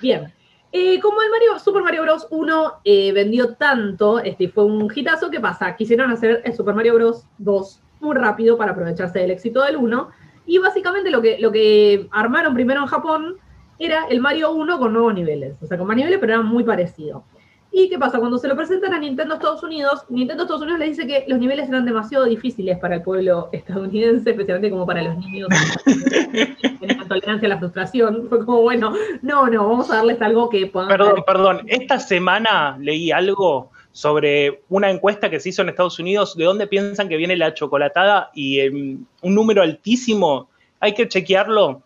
Bien. 0.00 0.32
Eh, 0.70 1.00
como 1.00 1.22
el 1.22 1.30
Mario, 1.30 1.58
Super 1.58 1.82
Mario 1.82 2.02
Bros. 2.02 2.26
1 2.30 2.80
eh, 2.84 3.12
vendió 3.12 3.54
tanto, 3.54 4.18
este, 4.18 4.48
fue 4.48 4.64
un 4.64 4.90
hitazo, 4.94 5.30
¿qué 5.30 5.40
pasa? 5.40 5.74
Quisieron 5.76 6.10
hacer 6.10 6.42
el 6.44 6.54
Super 6.54 6.74
Mario 6.74 6.94
Bros. 6.94 7.24
2 7.38 7.80
muy 8.00 8.14
rápido 8.14 8.56
para 8.56 8.72
aprovecharse 8.72 9.18
del 9.18 9.30
éxito 9.30 9.62
del 9.62 9.76
1. 9.76 10.08
Y 10.46 10.58
básicamente 10.58 11.10
lo 11.10 11.20
que, 11.20 11.38
lo 11.38 11.50
que 11.50 12.08
armaron 12.10 12.54
primero 12.54 12.80
en 12.80 12.86
Japón 12.86 13.36
era 13.78 14.06
el 14.08 14.20
Mario 14.20 14.52
1 14.52 14.78
con 14.78 14.92
nuevos 14.92 15.14
niveles. 15.14 15.56
O 15.62 15.66
sea, 15.66 15.78
con 15.78 15.86
más 15.86 15.96
niveles, 15.96 16.18
pero 16.18 16.34
era 16.34 16.42
muy 16.42 16.64
parecido. 16.64 17.24
¿Y 17.70 17.88
qué 17.88 17.98
pasa? 17.98 18.18
Cuando 18.18 18.38
se 18.38 18.48
lo 18.48 18.56
presentan 18.56 18.94
a 18.94 18.98
Nintendo 18.98 19.34
Estados 19.34 19.62
Unidos, 19.62 20.04
Nintendo 20.08 20.44
Estados 20.44 20.62
Unidos 20.62 20.80
le 20.80 20.88
dice 20.88 21.06
que 21.06 21.24
los 21.28 21.38
niveles 21.38 21.68
eran 21.68 21.84
demasiado 21.84 22.24
difíciles 22.24 22.78
para 22.78 22.96
el 22.96 23.02
pueblo 23.02 23.50
estadounidense, 23.52 24.30
especialmente 24.30 24.70
como 24.70 24.86
para 24.86 25.02
los 25.02 25.18
niños 25.18 25.48
tenían 26.80 27.06
tolerancia 27.08 27.46
a 27.46 27.50
la 27.50 27.58
frustración. 27.58 28.26
Fue 28.28 28.44
como, 28.44 28.62
bueno, 28.62 28.94
no, 29.22 29.46
no, 29.48 29.68
vamos 29.68 29.90
a 29.90 29.96
darles 29.96 30.20
algo 30.22 30.48
que 30.48 30.66
puedan 30.66 30.88
Perdón, 30.88 31.22
perdón. 31.26 31.60
Esta 31.66 32.00
semana 32.00 32.76
leí 32.80 33.12
algo 33.12 33.70
sobre 33.92 34.62
una 34.68 34.90
encuesta 34.90 35.28
que 35.28 35.38
se 35.38 35.50
hizo 35.50 35.62
en 35.62 35.68
Estados 35.68 35.98
Unidos 35.98 36.36
de 36.36 36.44
dónde 36.44 36.66
piensan 36.66 37.08
que 37.08 37.16
viene 37.16 37.36
la 37.36 37.52
chocolatada 37.52 38.30
y 38.34 38.60
em, 38.60 39.04
un 39.22 39.34
número 39.34 39.62
altísimo, 39.62 40.48
hay 40.80 40.94
que 40.94 41.08
chequearlo, 41.08 41.82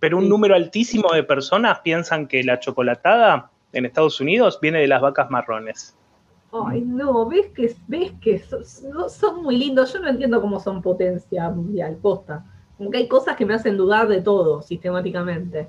pero 0.00 0.16
un 0.16 0.24
Sí. 0.24 0.28
número 0.30 0.54
altísimo 0.54 1.12
de 1.12 1.22
personas 1.22 1.80
piensan 1.80 2.26
que 2.26 2.42
la 2.42 2.58
chocolatada 2.60 3.50
en 3.72 3.86
Estados 3.86 4.20
Unidos 4.20 4.58
viene 4.60 4.80
de 4.80 4.88
las 4.88 5.00
vacas 5.00 5.30
marrones. 5.30 5.96
Ay, 6.52 6.80
no, 6.80 7.28
ves 7.28 7.46
que, 7.54 7.74
ves 7.86 8.12
que 8.20 8.40
son, 8.40 9.42
muy 9.42 9.56
lindos. 9.56 9.92
Yo 9.92 10.00
no 10.00 10.08
entiendo 10.08 10.40
cómo 10.40 10.58
son 10.58 10.82
potencia 10.82 11.48
mundial, 11.48 11.96
posta. 12.02 12.44
Como 12.76 12.90
que 12.90 12.98
hay 12.98 13.08
cosas 13.08 13.36
que 13.36 13.46
me 13.46 13.54
hacen 13.54 13.76
dudar 13.76 14.08
de 14.08 14.20
todo 14.20 14.62
sistemáticamente. 14.62 15.68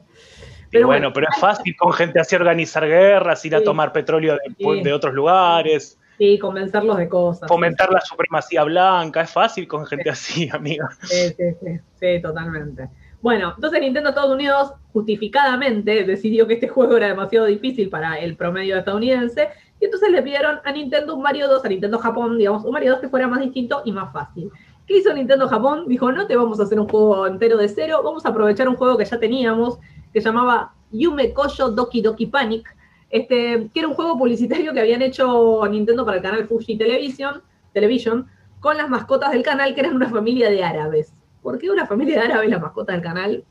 Pero 0.72 0.88
bueno, 0.88 1.12
pero 1.14 1.28
es 1.30 1.40
fácil 1.40 1.76
con 1.76 1.92
gente 1.92 2.20
así 2.20 2.36
organizar 2.36 2.88
guerras, 2.88 3.44
ir 3.46 3.56
a 3.56 3.64
tomar 3.64 3.92
petróleo 3.92 4.38
de, 4.58 4.94
otros 4.94 5.14
lugares. 5.14 6.00
Sí, 6.18 6.40
convencerlos 6.40 6.98
de 6.98 7.10
cosas. 7.10 7.48
Fomentar 7.48 7.92
la 7.92 8.00
supremacía 8.02 8.64
blanca, 8.64 9.22
es 9.22 9.32
fácil 9.32 9.68
con 9.68 9.86
gente 9.86 10.10
así, 10.10 10.50
amiga. 10.54 10.90
Sí, 11.04 11.34
sí, 11.36 11.44
sí, 11.62 11.80
sí, 12.00 12.22
totalmente. 12.22 12.90
Bueno, 13.22 13.54
entonces 13.56 13.80
Nintendo 13.82 14.10
Estados 14.10 14.34
Unidos 14.34 14.74
justificadamente 14.94 16.04
decidió 16.04 16.48
que 16.48 16.56
este 16.56 16.68
juego 16.68 16.98
era 16.98 17.08
demasiado 17.08 17.46
difícil 17.46 17.90
para 17.90 18.18
el 18.18 18.36
promedio 18.36 18.78
estadounidense 18.78 19.50
y 19.80 19.86
entonces 19.86 20.10
le 20.10 20.24
pidieron 20.24 20.60
a 20.64 20.72
Nintendo 20.72 21.16
un 21.16 21.22
Mario 21.22 21.48
2, 21.48 21.64
a 21.64 21.70
Nintendo 21.70 22.00
Japón, 22.00 22.38
digamos, 22.38 22.66
un 22.66 22.72
Mario 22.72 22.94
2 22.94 23.02
que 23.02 23.10
fuera 23.10 23.28
más 23.28 23.42
distinto 23.42 23.84
y 23.86 23.92
más 23.92 24.12
fácil. 24.12 24.50
¿Qué 24.88 24.98
hizo 24.98 25.14
Nintendo 25.14 25.48
Japón? 25.48 25.86
Dijo, 25.88 26.12
no 26.12 26.26
te 26.26 26.36
vamos 26.36 26.60
a 26.60 26.64
hacer 26.64 26.80
un 26.80 26.88
juego 26.88 27.28
entero 27.28 27.58
de 27.58 27.70
cero, 27.70 28.02
vamos 28.04 28.26
a 28.26 28.30
aprovechar 28.30 28.68
un 28.68 28.76
juego 28.76 28.98
que 28.98 29.06
ya 29.06 29.20
teníamos, 29.20 29.78
que 30.12 30.20
llamaba 30.20 30.74
Yume 30.92 31.32
Koyo 31.32 31.70
Doki 31.70 32.02
Doki 32.02 32.26
Panic, 32.26 32.76
este, 33.12 33.70
que 33.72 33.80
era 33.80 33.88
un 33.88 33.94
juego 33.94 34.18
publicitario 34.18 34.74
que 34.74 34.80
habían 34.80 35.02
hecho 35.04 35.62
Nintendo 35.70 36.06
para 36.06 36.18
el 36.18 36.24
canal 36.24 36.48
Fuji 36.48 36.78
Television, 36.78 37.42
Television 37.74 38.28
con 38.60 38.78
las 38.78 38.90
mascotas 38.90 39.32
del 39.32 39.44
canal, 39.44 39.74
que 39.76 39.82
eran 39.82 39.96
una 39.96 40.10
familia 40.10 40.50
de 40.50 40.64
árabes. 40.64 41.14
¿Por 41.42 41.58
qué 41.58 41.70
una 41.70 41.86
familia 41.86 42.20
de 42.20 42.28
árabes 42.28 42.50
la 42.50 42.60
mascota 42.60 42.94
del 42.94 43.02
canal? 43.02 43.44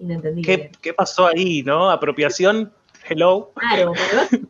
Inentendible. 0.00 0.70
¿Qué, 0.80 0.94
pasó 0.94 1.26
ahí, 1.26 1.62
no? 1.62 1.90
Apropiación. 1.90 2.72
Hello. 3.08 3.50
Claro, 3.54 3.92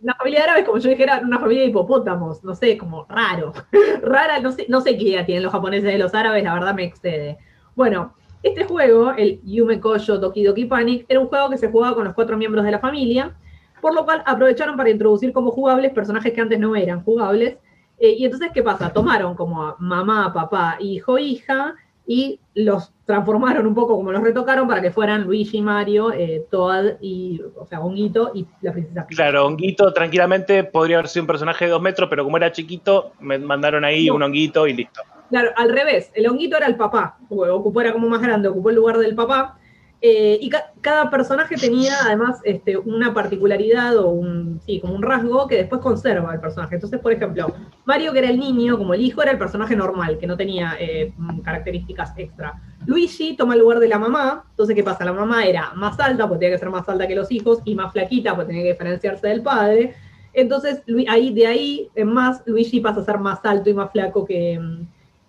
una 0.03 0.15
familia 0.15 0.41
de 0.41 0.45
árabes, 0.45 0.65
como 0.65 0.79
yo 0.79 0.91
dijera, 0.91 1.21
una 1.23 1.39
familia 1.39 1.63
de 1.63 1.69
hipopótamos, 1.69 2.43
no 2.43 2.55
sé, 2.55 2.77
como 2.77 3.07
raro. 3.09 3.53
Rara, 4.03 4.41
no 4.41 4.53
sé, 4.53 4.67
no 4.69 4.81
sé 4.81 4.97
qué 4.99 5.05
idea 5.05 5.27
tienen 5.27 5.45
los 5.45 5.53
japoneses 5.53 5.93
de 5.93 5.99
los 5.99 6.15
árabes, 6.15 6.43
la 6.43 6.55
verdad 6.55 6.75
me 6.75 6.85
excede. 6.85 7.39
Bueno, 7.77 8.15
este 8.43 8.65
juego, 8.65 9.13
el 9.13 9.41
Yume 9.45 9.79
Koyo 9.81 10.19
Doki 10.19 10.43
Doki 10.43 10.65
Panic, 10.65 11.07
era 11.09 11.21
un 11.21 11.29
juego 11.29 11.51
que 11.51 11.59
se 11.59 11.71
jugaba 11.71 11.95
con 11.95 12.05
los 12.05 12.15
cuatro 12.15 12.37
miembros 12.37 12.65
de 12.65 12.73
la 12.73 12.81
familia, 12.81 13.37
por 13.81 13.95
lo 13.95 14.05
cual 14.05 14.23
aprovecharon 14.27 14.77
para 14.77 14.91
introducir 14.91 15.33
como 15.33 15.51
jugables 15.51 15.93
personajes 15.93 16.33
que 16.33 16.41
antes 16.41 16.59
no 16.59 16.75
eran 16.75 17.05
jugables. 17.05 17.57
Eh, 17.99 18.17
y 18.19 18.25
entonces, 18.25 18.51
¿qué 18.53 18.63
pasa? 18.63 18.93
Tomaron 18.93 19.35
como 19.35 19.63
a 19.63 19.77
mamá, 19.79 20.33
papá, 20.33 20.77
hijo, 20.81 21.19
hija, 21.19 21.77
y 22.11 22.41
los 22.57 22.93
transformaron 23.07 23.69
un 23.69 23.75
poco 23.77 23.95
como 23.95 24.11
los 24.11 24.21
retocaron 24.21 24.67
para 24.67 24.83
que 24.83 24.91
fueran 24.91 25.23
Luigi, 25.23 25.63
Mario, 25.63 26.13
eh, 26.13 26.45
Toad 26.51 26.95
y, 27.01 27.41
o 27.57 27.65
sea, 27.67 27.79
Honguito 27.79 28.33
y 28.35 28.45
la 28.63 28.73
princesa 28.73 29.07
Peach. 29.07 29.17
Claro, 29.17 29.47
Honguito 29.47 29.93
tranquilamente 29.93 30.65
podría 30.65 30.97
haber 30.97 31.07
sido 31.07 31.23
un 31.23 31.29
personaje 31.29 31.67
de 31.67 31.71
dos 31.71 31.81
metros, 31.81 32.11
pero 32.11 32.25
como 32.25 32.37
era 32.37 32.51
chiquito, 32.51 33.13
me 33.21 33.39
mandaron 33.39 33.85
ahí 33.85 34.11
un 34.11 34.25
Honguito 34.25 34.67
y 34.67 34.73
listo. 34.73 35.03
Claro, 35.29 35.51
al 35.55 35.69
revés, 35.69 36.11
el 36.15 36.27
Honguito 36.27 36.57
era 36.57 36.67
el 36.67 36.75
papá, 36.75 37.17
ocupó, 37.29 37.81
era 37.81 37.93
como 37.93 38.09
más 38.09 38.21
grande, 38.21 38.49
ocupó 38.49 38.71
el 38.71 38.77
lugar 38.77 38.99
del 38.99 39.15
papá, 39.15 39.60
eh, 40.03 40.39
y 40.41 40.51
cada 40.81 41.11
personaje 41.11 41.57
tenía 41.57 41.93
además 42.03 42.41
este, 42.45 42.79
una 42.79 43.13
particularidad 43.13 43.99
o 43.99 44.09
un, 44.09 44.59
sí, 44.65 44.81
como 44.81 44.95
un 44.95 45.03
rasgo 45.03 45.47
que 45.47 45.57
después 45.57 45.83
conserva 45.83 46.33
el 46.33 46.41
personaje. 46.41 46.77
Entonces, 46.77 47.01
por 47.01 47.13
ejemplo, 47.13 47.55
Mario, 47.85 48.13
que 48.13 48.21
era 48.21 48.31
el 48.31 48.41
niño, 48.41 48.79
como 48.79 48.95
el 48.95 49.03
hijo, 49.03 49.21
era 49.21 49.33
el 49.33 49.39
personaje 49.39 49.77
normal, 49.77 50.17
que 50.19 50.27
no 50.27 50.39
tenía 50.39 50.75
eh, 50.81 51.13
características 51.45 52.15
extra. 52.17 52.63
Luigi 52.87 53.37
toma 53.37 53.53
el 53.53 53.61
lugar 53.61 53.79
de 53.79 53.89
la 53.89 53.99
mamá. 53.99 54.45
Entonces, 54.49 54.75
¿qué 54.75 54.83
pasa? 54.83 55.05
La 55.05 55.13
mamá 55.13 55.45
era 55.45 55.75
más 55.75 56.01
alta, 56.01 56.27
porque 56.27 56.47
tenía 56.47 56.57
que 56.57 56.61
ser 56.61 56.71
más 56.71 56.89
alta 56.89 57.07
que 57.07 57.15
los 57.15 57.31
hijos, 57.31 57.61
y 57.67 57.75
más 57.75 57.93
flaquita, 57.93 58.35
porque 58.35 58.47
tenía 58.47 58.63
que 58.63 58.73
diferenciarse 58.73 59.29
del 59.29 59.43
padre. 59.43 59.95
Entonces, 60.33 60.83
ahí, 61.09 61.35
de 61.35 61.47
ahí 61.47 61.91
en 61.95 62.11
más, 62.11 62.43
Luigi 62.47 62.81
pasa 62.81 63.01
a 63.01 63.05
ser 63.05 63.19
más 63.19 63.41
alto 63.45 63.69
y 63.69 63.75
más 63.75 63.93
flaco 63.93 64.25
que, 64.25 64.59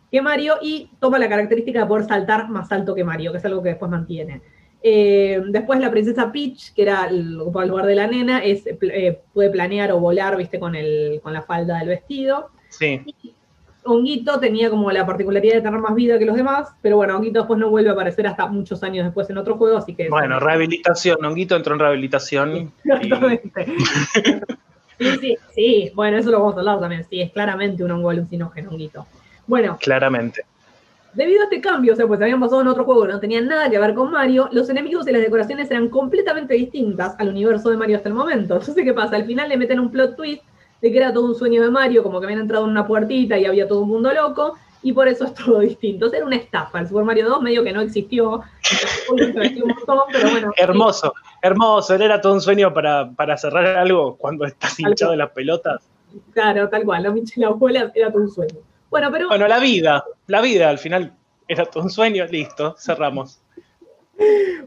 que 0.09 0.21
Mario, 0.21 0.53
y 0.61 0.91
toma 1.01 1.19
la 1.19 1.27
característica 1.27 1.81
de 1.81 1.85
poder 1.87 2.05
saltar 2.05 2.47
más 2.47 2.71
alto 2.71 2.95
que 2.95 3.03
Mario, 3.03 3.33
que 3.33 3.39
es 3.39 3.45
algo 3.45 3.61
que 3.61 3.69
después 3.69 3.91
mantiene. 3.91 4.41
Eh, 4.83 5.41
después 5.47 5.79
la 5.79 5.91
princesa 5.91 6.31
Peach, 6.31 6.73
que 6.73 6.81
era 6.81 7.05
el, 7.05 7.33
lugar 7.33 7.85
de 7.85 7.95
la 7.95 8.07
nena, 8.07 8.43
es, 8.43 8.63
eh, 8.65 9.19
puede 9.33 9.49
planear 9.49 9.91
o 9.91 9.99
volar, 9.99 10.35
viste, 10.37 10.59
con, 10.59 10.75
el, 10.75 11.19
con 11.21 11.33
la 11.33 11.43
falda 11.43 11.79
del 11.79 11.89
vestido. 11.89 12.49
Sí. 12.69 13.01
Honguito 13.83 14.39
tenía 14.39 14.69
como 14.69 14.91
la 14.91 15.05
particularidad 15.05 15.55
de 15.55 15.61
tener 15.61 15.79
más 15.79 15.95
vida 15.95 16.19
que 16.19 16.25
los 16.25 16.35
demás, 16.35 16.69
pero 16.81 16.97
bueno, 16.97 17.15
Honguito 17.15 17.39
después 17.39 17.59
no 17.59 17.69
vuelve 17.69 17.89
a 17.89 17.93
aparecer 17.93 18.27
hasta 18.27 18.47
muchos 18.47 18.83
años 18.83 19.05
después 19.05 19.29
en 19.29 19.37
otro 19.37 19.57
juego, 19.57 19.77
así 19.77 19.95
que... 19.95 20.07
Bueno, 20.09 20.39
rehabilitación, 20.39 21.23
Honguito 21.23 21.55
entró 21.55 21.73
en 21.73 21.79
rehabilitación. 21.79 22.73
Exactamente. 22.83 23.65
sí, 24.99 25.17
sí, 25.19 25.37
sí, 25.55 25.91
bueno, 25.95 26.17
eso 26.17 26.29
lo 26.29 26.39
vamos 26.39 26.55
a 26.55 26.59
hablar 26.59 26.79
también, 26.79 27.05
sí, 27.09 27.21
es 27.21 27.31
claramente 27.31 27.83
un 27.83 27.91
hongo 27.91 28.11
alucinógeno, 28.11 28.69
Honguito. 28.69 29.07
Bueno. 29.47 29.77
Claramente. 29.81 30.45
Debido 31.13 31.41
a 31.41 31.43
este 31.43 31.59
cambio, 31.59 31.91
o 31.91 31.95
sea, 31.95 32.07
pues 32.07 32.21
habían 32.21 32.39
pasado 32.39 32.61
en 32.61 32.67
otro 32.67 32.85
juego 32.85 33.01
que 33.01 33.09
no 33.09 33.19
tenían 33.19 33.47
nada 33.47 33.69
que 33.69 33.77
ver 33.77 33.93
con 33.93 34.11
Mario, 34.11 34.47
los 34.53 34.69
enemigos 34.69 35.07
y 35.07 35.11
las 35.11 35.21
decoraciones 35.21 35.69
eran 35.69 35.89
completamente 35.89 36.53
distintas 36.53 37.15
al 37.19 37.29
universo 37.29 37.69
de 37.69 37.77
Mario 37.77 37.97
hasta 37.97 38.09
el 38.09 38.15
momento. 38.15 38.53
Entonces, 38.59 38.83
¿qué 38.83 38.93
pasa? 38.93 39.17
Al 39.17 39.25
final 39.25 39.49
le 39.49 39.57
meten 39.57 39.79
un 39.79 39.91
plot 39.91 40.15
twist 40.15 40.43
de 40.81 40.91
que 40.91 40.97
era 40.97 41.13
todo 41.13 41.25
un 41.25 41.35
sueño 41.35 41.61
de 41.61 41.69
Mario, 41.69 42.01
como 42.01 42.19
que 42.19 42.25
habían 42.25 42.39
entrado 42.39 42.63
en 42.65 42.71
una 42.71 42.87
puertita 42.87 43.37
y 43.37 43.45
había 43.45 43.67
todo 43.67 43.81
un 43.81 43.89
mundo 43.89 44.13
loco, 44.13 44.57
y 44.83 44.93
por 44.93 45.07
eso 45.07 45.25
es 45.25 45.33
todo 45.33 45.59
distinto. 45.59 46.05
O 46.05 46.09
sea, 46.09 46.17
era 46.17 46.25
una 46.25 46.37
estafa. 46.37 46.79
El 46.79 46.87
Super 46.87 47.03
Mario 47.03 47.27
2 47.27 47.41
medio 47.41 47.63
que 47.63 47.73
no 47.73 47.81
existió. 47.81 48.41
hermoso, 50.57 51.13
hermoso. 51.41 51.95
Era 51.95 52.21
todo 52.21 52.33
un 52.33 52.41
sueño 52.41 52.73
para, 52.73 53.37
cerrar 53.37 53.65
algo 53.77 54.15
cuando 54.15 54.45
estás 54.45 54.79
hinchado 54.79 55.11
de 55.11 55.17
las 55.17 55.31
pelotas. 55.31 55.81
Claro, 56.33 56.69
tal 56.69 56.83
cual. 56.83 57.03
La 57.03 57.13
la 57.35 57.47
abuela 57.47 57.91
era 57.93 58.11
todo 58.11 58.23
un 58.23 58.31
sueño. 58.31 58.70
Bueno, 58.91 59.09
pero. 59.11 59.29
Bueno, 59.29 59.47
la 59.47 59.59
vida, 59.59 60.03
la 60.27 60.41
vida 60.41 60.69
al 60.69 60.77
final 60.77 61.13
era 61.47 61.65
todo 61.65 61.83
un 61.83 61.89
sueño, 61.89 62.25
listo, 62.27 62.75
cerramos. 62.77 63.41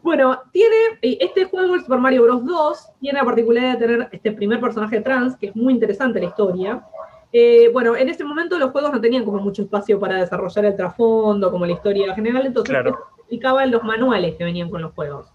Bueno, 0.02 0.40
tiene 0.50 0.76
este 1.00 1.45
juego, 1.45 1.76
el 1.76 1.83
Super 1.83 1.99
Mario 1.99 2.25
Bros. 2.25 2.45
2, 2.45 2.88
tiene 3.00 3.21
la 3.21 3.25
particularidad 3.25 3.78
de 3.78 3.87
tener 3.87 4.09
este 4.11 4.33
primer 4.33 4.59
personaje 4.59 5.00
trans, 5.00 5.37
que 5.37 5.47
es 5.47 5.57
muy 5.57 5.73
interesante 5.73 6.19
la 6.19 6.26
historia. 6.26 6.85
Eh, 7.33 7.71
bueno, 7.73 7.95
en 7.95 8.09
ese 8.09 8.25
momento 8.25 8.59
los 8.59 8.71
juegos 8.73 8.93
no 8.93 9.00
tenían 9.00 9.25
como 9.25 9.38
mucho 9.38 9.62
espacio 9.62 10.00
para 10.00 10.16
desarrollar 10.16 10.64
el 10.64 10.76
trasfondo, 10.76 11.50
como 11.50 11.66
la 11.66 11.73
historia 11.73 12.14
general, 12.14 12.47
entonces 12.47 12.71
claro. 12.71 12.99
explicaba 13.19 13.62
en 13.64 13.71
los 13.71 13.83
manuales 13.85 14.35
que 14.37 14.45
venían 14.45 14.71
con 14.71 14.83
los 14.83 14.93
juegos. 14.93 15.28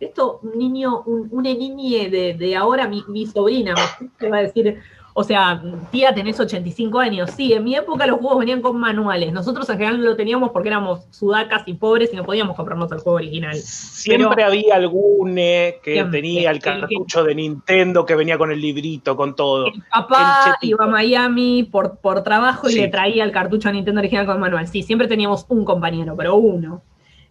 Esto, 0.00 0.40
un 0.42 0.58
niño, 0.58 1.02
un, 1.06 1.28
una 1.30 1.54
niña 1.54 2.08
de, 2.10 2.34
de 2.34 2.56
ahora, 2.56 2.88
mi, 2.88 3.04
mi 3.08 3.26
sobrina, 3.26 3.74
me 4.20 4.28
va 4.28 4.38
a 4.38 4.42
decir, 4.42 4.80
o 5.14 5.24
sea, 5.24 5.62
tía, 5.90 6.14
tenés 6.14 6.40
85 6.40 6.98
años. 6.98 7.30
Sí, 7.36 7.52
en 7.52 7.64
mi 7.64 7.74
época 7.74 8.06
los 8.06 8.18
juegos 8.18 8.38
venían 8.38 8.62
con 8.62 8.78
manuales. 8.78 9.32
Nosotros 9.32 9.68
en 9.68 9.76
general 9.76 10.00
no 10.00 10.10
lo 10.10 10.16
teníamos 10.16 10.50
porque 10.50 10.68
éramos 10.68 11.06
sudacas 11.10 11.62
y 11.66 11.74
pobres 11.74 12.10
y 12.12 12.16
no 12.16 12.24
podíamos 12.24 12.56
comprarnos 12.56 12.90
el 12.92 12.98
juego 12.98 13.16
original. 13.16 13.54
Siempre 13.56 14.42
había 14.42 14.76
algún 14.76 15.34
que 15.34 16.06
tenía 16.10 16.50
el 16.50 16.60
cartucho 16.60 17.24
de 17.24 17.34
Nintendo 17.34 18.06
que 18.06 18.14
venía 18.14 18.38
con 18.38 18.50
el 18.50 18.60
librito, 18.60 19.16
con 19.16 19.36
todo. 19.36 19.66
El 19.66 19.82
papá 19.90 20.56
iba 20.62 20.84
a 20.84 20.88
Miami 20.88 21.64
por, 21.64 21.98
por 21.98 22.22
trabajo 22.22 22.68
y 22.68 22.74
le 22.74 22.88
traía 22.88 23.24
el 23.24 23.32
cartucho 23.32 23.68
a 23.68 23.72
Nintendo 23.72 24.00
original 24.00 24.26
con 24.26 24.40
manual. 24.40 24.66
Sí, 24.68 24.82
siempre 24.82 25.08
teníamos 25.08 25.44
un 25.48 25.64
compañero, 25.64 26.14
pero 26.16 26.36
uno. 26.36 26.82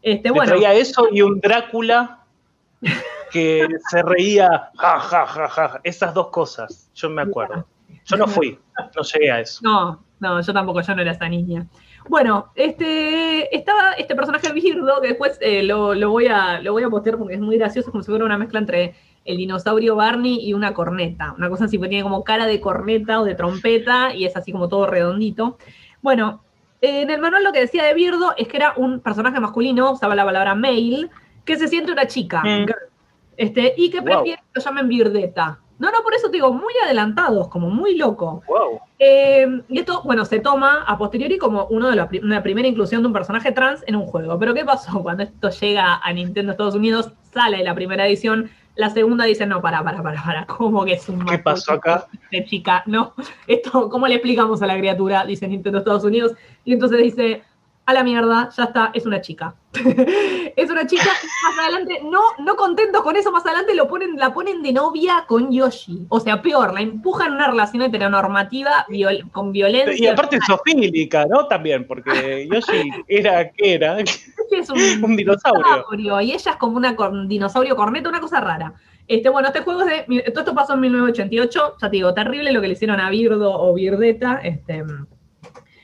Este, 0.02 0.30
le 0.30 0.40
traía 0.42 0.74
eso 0.74 1.08
y 1.12 1.22
un 1.22 1.40
Drácula 1.40 2.20
que 3.32 3.68
se 3.90 4.04
reía, 4.04 4.70
ja, 4.76 5.00
ja, 5.00 5.26
ja, 5.26 5.48
ja. 5.48 5.82
Esas 5.84 6.14
dos 6.14 6.28
cosas, 6.28 6.90
yo 6.94 7.10
me 7.10 7.22
acuerdo. 7.22 7.66
Yo 8.06 8.18
no 8.18 8.28
fui, 8.28 8.60
no 8.96 9.02
llegué 9.04 9.32
a 9.32 9.40
eso. 9.42 9.60
No, 9.64 10.04
no, 10.20 10.42
yo 10.42 10.54
tampoco, 10.54 10.82
yo 10.82 10.96
no 10.96 11.02
era 11.02 11.12
esa 11.12 11.30
niña. 11.30 11.68
Bueno, 12.10 12.52
este, 12.56 13.56
estaba 13.56 13.94
este 13.94 14.16
personaje 14.16 14.52
Birdo, 14.52 15.02
que 15.02 15.10
después 15.10 15.38
eh, 15.40 15.64
lo, 15.64 15.94
voy 16.10 16.28
a, 16.28 16.60
lo 16.62 16.74
voy 16.74 16.84
a 16.84 16.90
postear 16.90 17.18
porque 17.18 17.36
es 17.36 17.40
muy 17.40 17.58
gracioso, 17.58 17.92
como 17.92 18.04
si 18.04 18.10
fuera 18.10 18.26
una 18.26 18.38
mezcla 18.38 18.60
entre 18.60 18.96
el 19.24 19.38
dinosaurio 19.38 19.96
Barney 19.96 20.40
y 20.42 20.54
una 20.54 20.74
corneta. 20.74 21.34
Una 21.38 21.50
cosa 21.50 21.66
así, 21.66 21.80
que 21.80 21.88
tiene 21.88 22.04
como 22.04 22.24
cara 22.24 22.48
de 22.48 22.60
corneta 22.60 23.22
o 23.22 23.24
de 23.24 23.36
trompeta 23.36 24.14
y 24.16 24.26
es 24.26 24.36
así 24.36 24.52
como 24.52 24.68
todo 24.68 24.88
redondito. 24.88 25.58
Bueno, 26.02 26.44
en 26.82 27.10
el 27.12 27.22
manual 27.22 27.44
lo 27.44 27.52
que 27.52 27.60
decía 27.60 27.84
de 27.84 27.94
Birdo 27.94 28.34
es 28.36 28.48
que 28.48 28.58
era 28.58 28.74
un 28.76 29.00
personaje 29.00 29.40
masculino, 29.40 29.92
usaba 29.92 30.16
la 30.16 30.26
palabra 30.26 30.56
male, 30.56 31.10
que 31.46 31.56
se 31.58 31.68
siente 31.68 31.92
una 31.92 32.08
chica, 32.08 32.42
mm. 32.44 32.66
Este, 33.42 33.74
y 33.76 33.90
que 33.90 34.04
prefiere 34.04 34.40
que 34.40 34.60
lo 34.60 34.62
llamen 34.62 34.88
Birdeta. 34.88 35.60
No, 35.80 35.90
no, 35.90 36.04
por 36.04 36.14
eso 36.14 36.28
te 36.28 36.34
digo, 36.34 36.54
muy 36.54 36.74
adelantados, 36.86 37.48
como 37.48 37.72
muy 37.72 37.98
loco. 37.98 38.44
Eh, 39.00 39.64
y 39.68 39.80
esto, 39.80 40.04
bueno, 40.04 40.26
se 40.26 40.40
toma 40.40 40.84
a 40.84 40.96
posteriori 40.96 41.40
como 41.40 41.66
uno 41.72 41.90
de 41.90 42.20
una 42.22 42.44
primera 42.44 42.68
inclusión 42.68 43.02
de 43.02 43.08
un 43.08 43.14
personaje 43.14 43.52
trans 43.52 43.84
en 43.88 43.96
un 43.96 44.06
juego. 44.06 44.38
Pero 44.38 44.54
¿qué 44.54 44.64
pasó? 44.64 45.02
Cuando 45.02 45.24
esto 45.24 45.50
llega 45.50 45.96
a 46.04 46.14
Nintendo 46.14 46.52
Estados 46.52 46.76
Unidos, 46.76 47.14
sale 47.34 47.64
la 47.64 47.74
primera 47.74 48.06
edición, 48.06 48.52
la 48.76 48.92
segunda 48.92 49.26
dice, 49.26 49.48
no, 49.48 49.60
para, 49.60 49.84
para, 49.84 50.04
para, 50.04 50.24
para, 50.24 50.46
¿cómo 50.46 50.86
que 50.86 50.94
es 50.94 51.10
un 51.10 51.26
¿Qué 51.26 51.40
pasó 51.40 51.74
acá? 51.74 52.06
De 52.32 52.46
chica, 52.46 52.84
no, 52.86 53.14
esto, 53.48 53.90
¿cómo 53.90 54.08
le 54.08 54.14
explicamos 54.14 54.62
a 54.62 54.68
la 54.68 54.78
criatura? 54.78 55.26
Dice 55.26 55.48
Nintendo 55.48 55.80
Estados 55.80 56.04
Unidos. 56.04 56.34
Y 56.64 56.74
entonces 56.74 57.00
dice, 57.00 57.42
a 57.86 57.94
la 57.94 58.04
mierda, 58.04 58.50
ya 58.56 58.64
está, 58.66 58.92
es 58.94 59.06
una 59.06 59.22
chica. 59.22 59.56
es 60.56 60.70
una 60.70 60.86
chica, 60.86 61.10
más 61.44 61.66
adelante, 61.66 62.02
no, 62.04 62.22
no 62.40 62.56
contentos 62.56 63.02
con 63.02 63.16
eso, 63.16 63.32
más 63.32 63.46
adelante 63.46 63.74
lo 63.74 63.88
ponen, 63.88 64.18
la 64.18 64.34
ponen 64.34 64.62
de 64.62 64.74
novia 64.74 65.26
con 65.28 65.52
Yoshi. 65.52 66.06
O 66.10 66.20
sea, 66.20 66.42
peor, 66.42 66.74
la 66.74 66.82
empujan 66.82 67.28
en 67.28 67.34
una 67.34 67.48
relación 67.48 67.82
heteronormativa 67.84 68.86
con 69.32 69.52
violencia. 69.52 69.96
Y 69.98 70.08
aparte 70.08 70.40
sofílica, 70.46 71.26
¿no? 71.26 71.48
También, 71.48 71.88
porque 71.88 72.48
Yoshi 72.52 72.92
era, 73.08 73.52
¿qué 73.52 73.74
era? 73.76 73.98
es 74.52 74.70
un, 74.70 74.78
dinosaurio. 75.16 76.22
Y 76.22 76.32
ella 76.32 76.52
es 76.52 76.58
como 76.58 76.78
un 76.78 77.28
dinosaurio 77.28 77.76
corneta, 77.76 78.10
una 78.10 78.20
cosa 78.20 78.40
rara. 78.42 78.74
Este, 79.08 79.30
bueno, 79.30 79.48
este 79.48 79.62
juego 79.62 79.82
es 79.82 80.08
de. 80.08 80.22
Todo 80.32 80.40
esto 80.42 80.56
pasó 80.56 80.74
en 80.74 80.82
1988. 80.82 81.78
Ya 81.82 81.90
te 81.90 81.96
digo, 81.96 82.14
terrible 82.14 82.52
lo 82.52 82.62
que 82.62 82.68
le 82.68 82.74
hicieron 82.74 83.00
a 83.00 83.10
Birdo 83.10 83.52
o 83.52 83.74
Birdeta. 83.74 84.40
Este, 84.44 84.84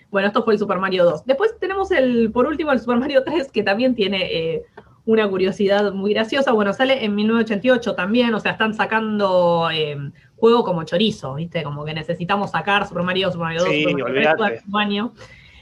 bueno, 0.10 0.28
esto 0.28 0.44
fue 0.44 0.54
el 0.54 0.60
Super 0.60 0.80
Mario 0.80 1.04
2. 1.06 1.26
Después 1.26 1.58
tenemos 1.60 1.92
el, 1.92 2.32
por 2.32 2.48
último, 2.48 2.72
el 2.72 2.80
Super 2.80 2.98
Mario 2.98 3.24
3, 3.24 3.52
que 3.52 3.64
también 3.64 3.96
tiene 3.96 4.26
eh, 4.26 4.64
una 5.06 5.28
curiosidad 5.28 5.92
muy 5.94 6.14
graciosa. 6.14 6.52
Bueno, 6.52 6.74
sale 6.74 7.04
en 7.04 7.16
1988 7.16 7.96
también, 7.96 8.34
o 8.34 8.40
sea, 8.40 8.54
están 8.54 8.74
sacando 8.74 9.70
eh, 9.72 9.98
juego 10.38 10.64
como 10.64 10.84
chorizo, 10.84 11.36
¿viste? 11.36 11.64
Como 11.64 11.84
que 11.86 11.94
necesitamos 11.94 12.52
sacar 12.52 12.88
Super 12.88 13.04
Mario, 13.04 13.32
Super 13.32 13.46
Mario 13.46 13.62
2, 13.62 13.70
sí, 13.70 13.84
Super 13.84 14.04
Mario 14.04 14.36
3, 14.38 14.64
año. 14.76 15.14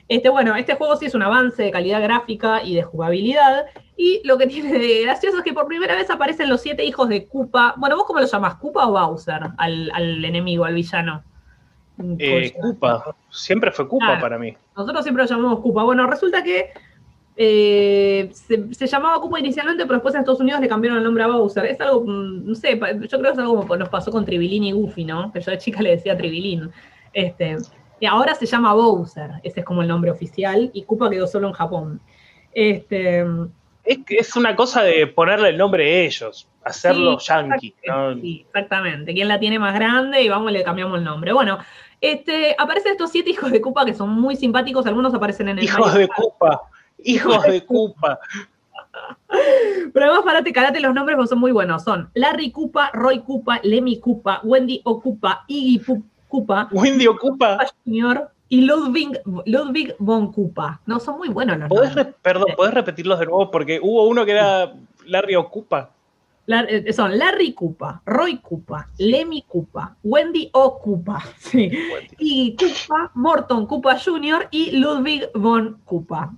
Este, 0.08 0.30
bueno, 0.30 0.56
este 0.56 0.76
juego 0.76 0.96
sí 0.98 1.08
es 1.08 1.16
un 1.16 1.24
avance 1.24 1.64
de 1.64 1.72
calidad 1.72 2.02
gráfica 2.02 2.64
y 2.64 2.76
de 2.76 2.84
jugabilidad. 2.84 3.66
Y 3.98 4.22
lo 4.26 4.38
que 4.38 4.46
tiene 4.48 4.78
de 4.78 5.02
gracioso 5.04 5.40
es 5.40 5.44
que 5.44 5.54
por 5.54 5.68
primera 5.68 5.96
vez 5.96 6.10
aparecen 6.10 6.50
los 6.50 6.62
siete 6.62 6.86
hijos 6.86 7.10
de 7.10 7.26
Koopa. 7.26 7.74
Bueno, 7.78 7.96
¿vos 7.96 8.06
cómo 8.06 8.20
lo 8.20 8.28
llamás? 8.28 8.56
¿Koopa 8.56 8.88
o 8.88 8.92
Bowser? 8.92 9.42
Al, 9.58 9.92
al 9.94 10.24
enemigo, 10.24 10.66
al 10.66 10.76
villano. 10.76 11.24
Eh, 12.20 12.54
Koopa, 12.60 13.16
siempre 13.30 13.72
fue 13.72 13.88
Koopa 13.88 14.20
para 14.20 14.38
mí. 14.38 14.56
Nosotros 14.76 15.04
siempre 15.04 15.24
lo 15.24 15.30
llamamos 15.30 15.60
Koopa. 15.62 15.84
Bueno, 15.84 16.08
resulta 16.08 16.44
que 16.44 16.72
eh, 17.38 18.30
se, 18.34 18.88
llamaba 18.88 19.22
Koopa 19.22 19.40
inicialmente, 19.40 19.84
pero 19.84 19.96
después 19.96 20.14
en 20.16 20.22
Estados 20.22 20.40
Unidos 20.40 20.62
le 20.62 20.68
cambiaron 20.68 21.00
el 21.00 21.04
nombre 21.04 21.24
a 21.24 21.28
Bowser. 21.28 21.66
Es 21.66 21.80
algo, 21.82 22.02
mm, 22.02 22.48
no 22.48 22.56
sé, 22.56 22.72
yo 22.74 22.80
creo 22.80 23.22
que 23.22 23.30
es 23.30 23.38
algo 23.40 23.58
como 23.58 23.78
nos 23.78 23.90
pasó 23.90 24.12
con 24.12 24.26
Tribilín 24.26 24.64
y 24.64 24.72
Goofy, 24.72 25.06
¿no? 25.06 25.32
Que 25.32 25.42
yo 25.42 25.52
de 25.52 25.58
chica 25.58 25.82
le 25.82 25.92
decía 25.92 26.18
Tribilín. 26.18 26.70
Este, 27.14 27.58
y 28.00 28.06
ahora 28.06 28.36
se 28.36 28.46
llama 28.46 28.74
Bowser, 28.74 29.32
ese 29.44 29.62
es 29.62 29.66
como 29.66 29.82
el 29.82 29.88
nombre 29.88 30.12
oficial, 30.12 30.70
y 30.74 30.84
Koopa 30.84 31.10
quedó 31.10 31.28
solo 31.28 31.48
en 31.48 31.54
Japón. 31.54 32.02
Este, 32.54 33.26
es, 33.86 34.00
es 34.08 34.36
una 34.36 34.56
cosa 34.56 34.84
de 34.84 35.08
ponerle 35.08 35.50
el 35.50 35.58
nombre 35.58 35.86
a 35.86 36.06
ellos, 36.06 36.48
hacerlo 36.64 37.20
yankee. 37.20 37.74
Sí, 38.22 38.46
exactamente. 38.48 39.14
¿Quién 39.14 39.28
la 39.28 39.40
tiene 39.40 39.60
más 39.60 39.76
grande? 39.76 40.22
Y 40.22 40.30
vamos, 40.30 40.52
le 40.52 40.64
cambiamos 40.64 40.98
el 40.98 41.04
nombre. 41.04 41.32
Bueno, 41.32 41.60
este, 42.02 42.56
aparecen 42.58 42.94
estos 42.94 43.12
siete 43.12 43.30
hijos 43.30 43.52
de 43.52 43.62
Cupa 43.62 43.86
que 43.86 43.94
son 43.94 44.10
muy 44.10 44.36
simpáticos, 44.36 44.86
algunos 44.86 45.14
aparecen 45.14 45.50
en 45.50 45.60
el. 45.60 45.66
Hijos 45.66 45.94
de 45.94 46.08
Cupa, 46.08 46.62
hijos 47.04 47.44
de 47.44 47.64
Cupa. 47.66 48.20
Pero 49.94 50.06
además, 50.06 50.24
parate, 50.26 50.54
calate 50.54 50.80
los 50.80 50.94
nombres 50.94 51.16
porque 51.16 51.30
son 51.30 51.40
muy 51.40 51.52
buenos. 51.52 51.84
Son 51.84 52.10
Larry 52.14 52.52
Cupa, 52.52 52.92
Roy 52.94 53.20
Cupa, 53.20 53.60
Lemmy 53.64 54.00
Cupa, 54.00 54.42
Wendy 54.44 54.82
Ocupa, 54.84 55.44
Iggy 55.48 55.82
Cupa, 56.28 56.70
Wendy 56.72 57.08
Ocupa, 57.08 57.60
Junior 57.84 58.30
y 58.50 58.62
Ludwig, 58.62 59.20
Ludwig 59.46 59.96
von 60.00 60.32
Cupa. 60.32 60.82
No, 60.86 61.00
son 61.00 61.18
muy 61.18 61.30
buenos 61.30 61.58
los 61.58 61.70
nombres. 61.70 62.08
Perdón, 62.22 62.48
¿podés 62.56 62.74
repetirlos 62.74 63.20
de 63.20 63.26
nuevo? 63.26 63.52
Porque 63.52 63.80
hubo 63.82 64.08
uno 64.08 64.26
que 64.26 64.32
era 64.32 64.74
Larry 65.06 65.36
Ocupa. 65.36 65.92
Eh, 66.48 66.94
son 66.94 67.18
Larry 67.18 67.54
Cupa, 67.54 68.02
Roy 68.06 68.38
Cupa, 68.38 68.88
Lemmy 69.00 69.44
Cupa, 69.48 69.98
Wendy 70.04 70.50
O. 70.54 70.80
Cupa, 70.80 71.24
sí, 71.38 71.72
y 72.20 72.56
Cupa, 72.56 73.12
Morton 73.16 73.66
Cupa 73.66 73.98
Jr. 74.00 74.48
y 74.52 74.78
Ludwig 74.78 75.30
von 75.34 75.80
Cupa. 75.86 76.34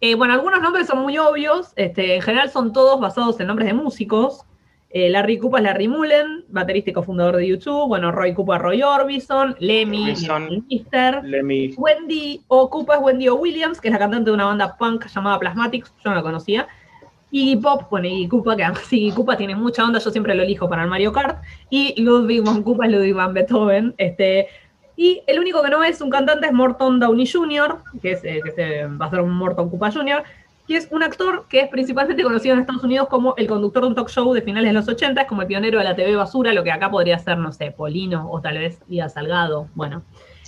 Eh, 0.00 0.14
bueno, 0.14 0.34
algunos 0.34 0.60
nombres 0.60 0.86
son 0.86 1.00
muy 1.00 1.16
obvios, 1.18 1.72
este, 1.76 2.16
en 2.16 2.22
general 2.22 2.50
son 2.50 2.72
todos 2.72 3.00
basados 3.00 3.40
en 3.40 3.46
nombres 3.46 3.68
de 3.68 3.74
músicos. 3.74 4.44
Eh, 4.90 5.10
Larry 5.10 5.38
Cupa 5.38 5.58
es 5.58 5.64
Larry 5.64 5.88
Mullen, 5.88 6.44
baterista 6.48 6.90
y 6.90 6.92
cofundador 6.92 7.36
de 7.36 7.48
YouTube. 7.48 7.88
Bueno, 7.88 8.12
Roy 8.12 8.34
Cupa, 8.34 8.58
Roy 8.58 8.82
Orbison. 8.82 9.56
Lemmy, 9.58 10.04
Mister. 10.68 11.22
Wendy 11.76 12.42
O. 12.48 12.70
Cupa 12.70 12.96
es 12.96 13.02
Wendy 13.02 13.28
O. 13.28 13.34
Williams, 13.34 13.80
que 13.80 13.88
es 13.88 13.92
la 13.92 13.98
cantante 13.98 14.30
de 14.30 14.34
una 14.34 14.46
banda 14.46 14.76
punk 14.78 15.06
llamada 15.08 15.38
Plasmatics, 15.38 15.92
yo 16.02 16.10
no 16.10 16.16
la 16.16 16.22
conocía. 16.22 16.68
Iggy 17.36 17.56
Pop, 17.56 17.90
bueno, 17.90 18.08
Iggy 18.08 18.28
Koopa, 18.28 18.56
que 18.56 18.64
además 18.64 18.90
Iggy 18.90 19.12
Koopa 19.12 19.36
tiene 19.36 19.54
mucha 19.54 19.84
onda, 19.84 19.98
yo 19.98 20.10
siempre 20.10 20.34
lo 20.34 20.42
elijo 20.42 20.70
para 20.70 20.84
el 20.84 20.88
Mario 20.88 21.12
Kart, 21.12 21.42
y 21.68 22.00
Ludwig 22.00 22.42
van 22.42 22.62
Koopa 22.62 22.86
Ludwig 22.86 23.14
van 23.14 23.34
Beethoven, 23.34 23.94
este, 23.98 24.48
y 24.96 25.22
el 25.26 25.38
único 25.38 25.62
que 25.62 25.68
no 25.68 25.84
es 25.84 26.00
un 26.00 26.08
cantante 26.08 26.46
es 26.46 26.52
Morton 26.54 26.98
Downey 26.98 27.26
Jr., 27.26 27.76
que, 28.00 28.12
es, 28.12 28.24
eh, 28.24 28.40
que 28.42 28.52
se, 28.52 28.86
va 28.86 29.06
a 29.06 29.10
ser 29.10 29.22
Morton 29.22 29.68
Koopa 29.68 29.90
Jr., 29.90 30.22
que 30.66 30.78
es 30.78 30.88
un 30.90 31.02
actor 31.02 31.44
que 31.50 31.60
es 31.60 31.68
principalmente 31.68 32.22
conocido 32.22 32.54
en 32.54 32.60
Estados 32.62 32.82
Unidos 32.82 33.06
como 33.08 33.34
el 33.36 33.46
conductor 33.46 33.82
de 33.82 33.88
un 33.88 33.94
talk 33.94 34.08
show 34.08 34.32
de 34.32 34.40
finales 34.40 34.70
de 34.70 34.72
los 34.72 34.88
80, 34.88 35.20
es 35.20 35.28
como 35.28 35.42
el 35.42 35.46
pionero 35.46 35.78
de 35.78 35.84
la 35.84 35.94
TV 35.94 36.16
basura, 36.16 36.54
lo 36.54 36.64
que 36.64 36.72
acá 36.72 36.90
podría 36.90 37.18
ser, 37.18 37.36
no 37.36 37.52
sé, 37.52 37.70
Polino 37.70 38.30
o 38.30 38.40
tal 38.40 38.56
vez 38.56 38.80
Díaz 38.88 39.12
Salgado, 39.12 39.68
bueno 39.74 40.02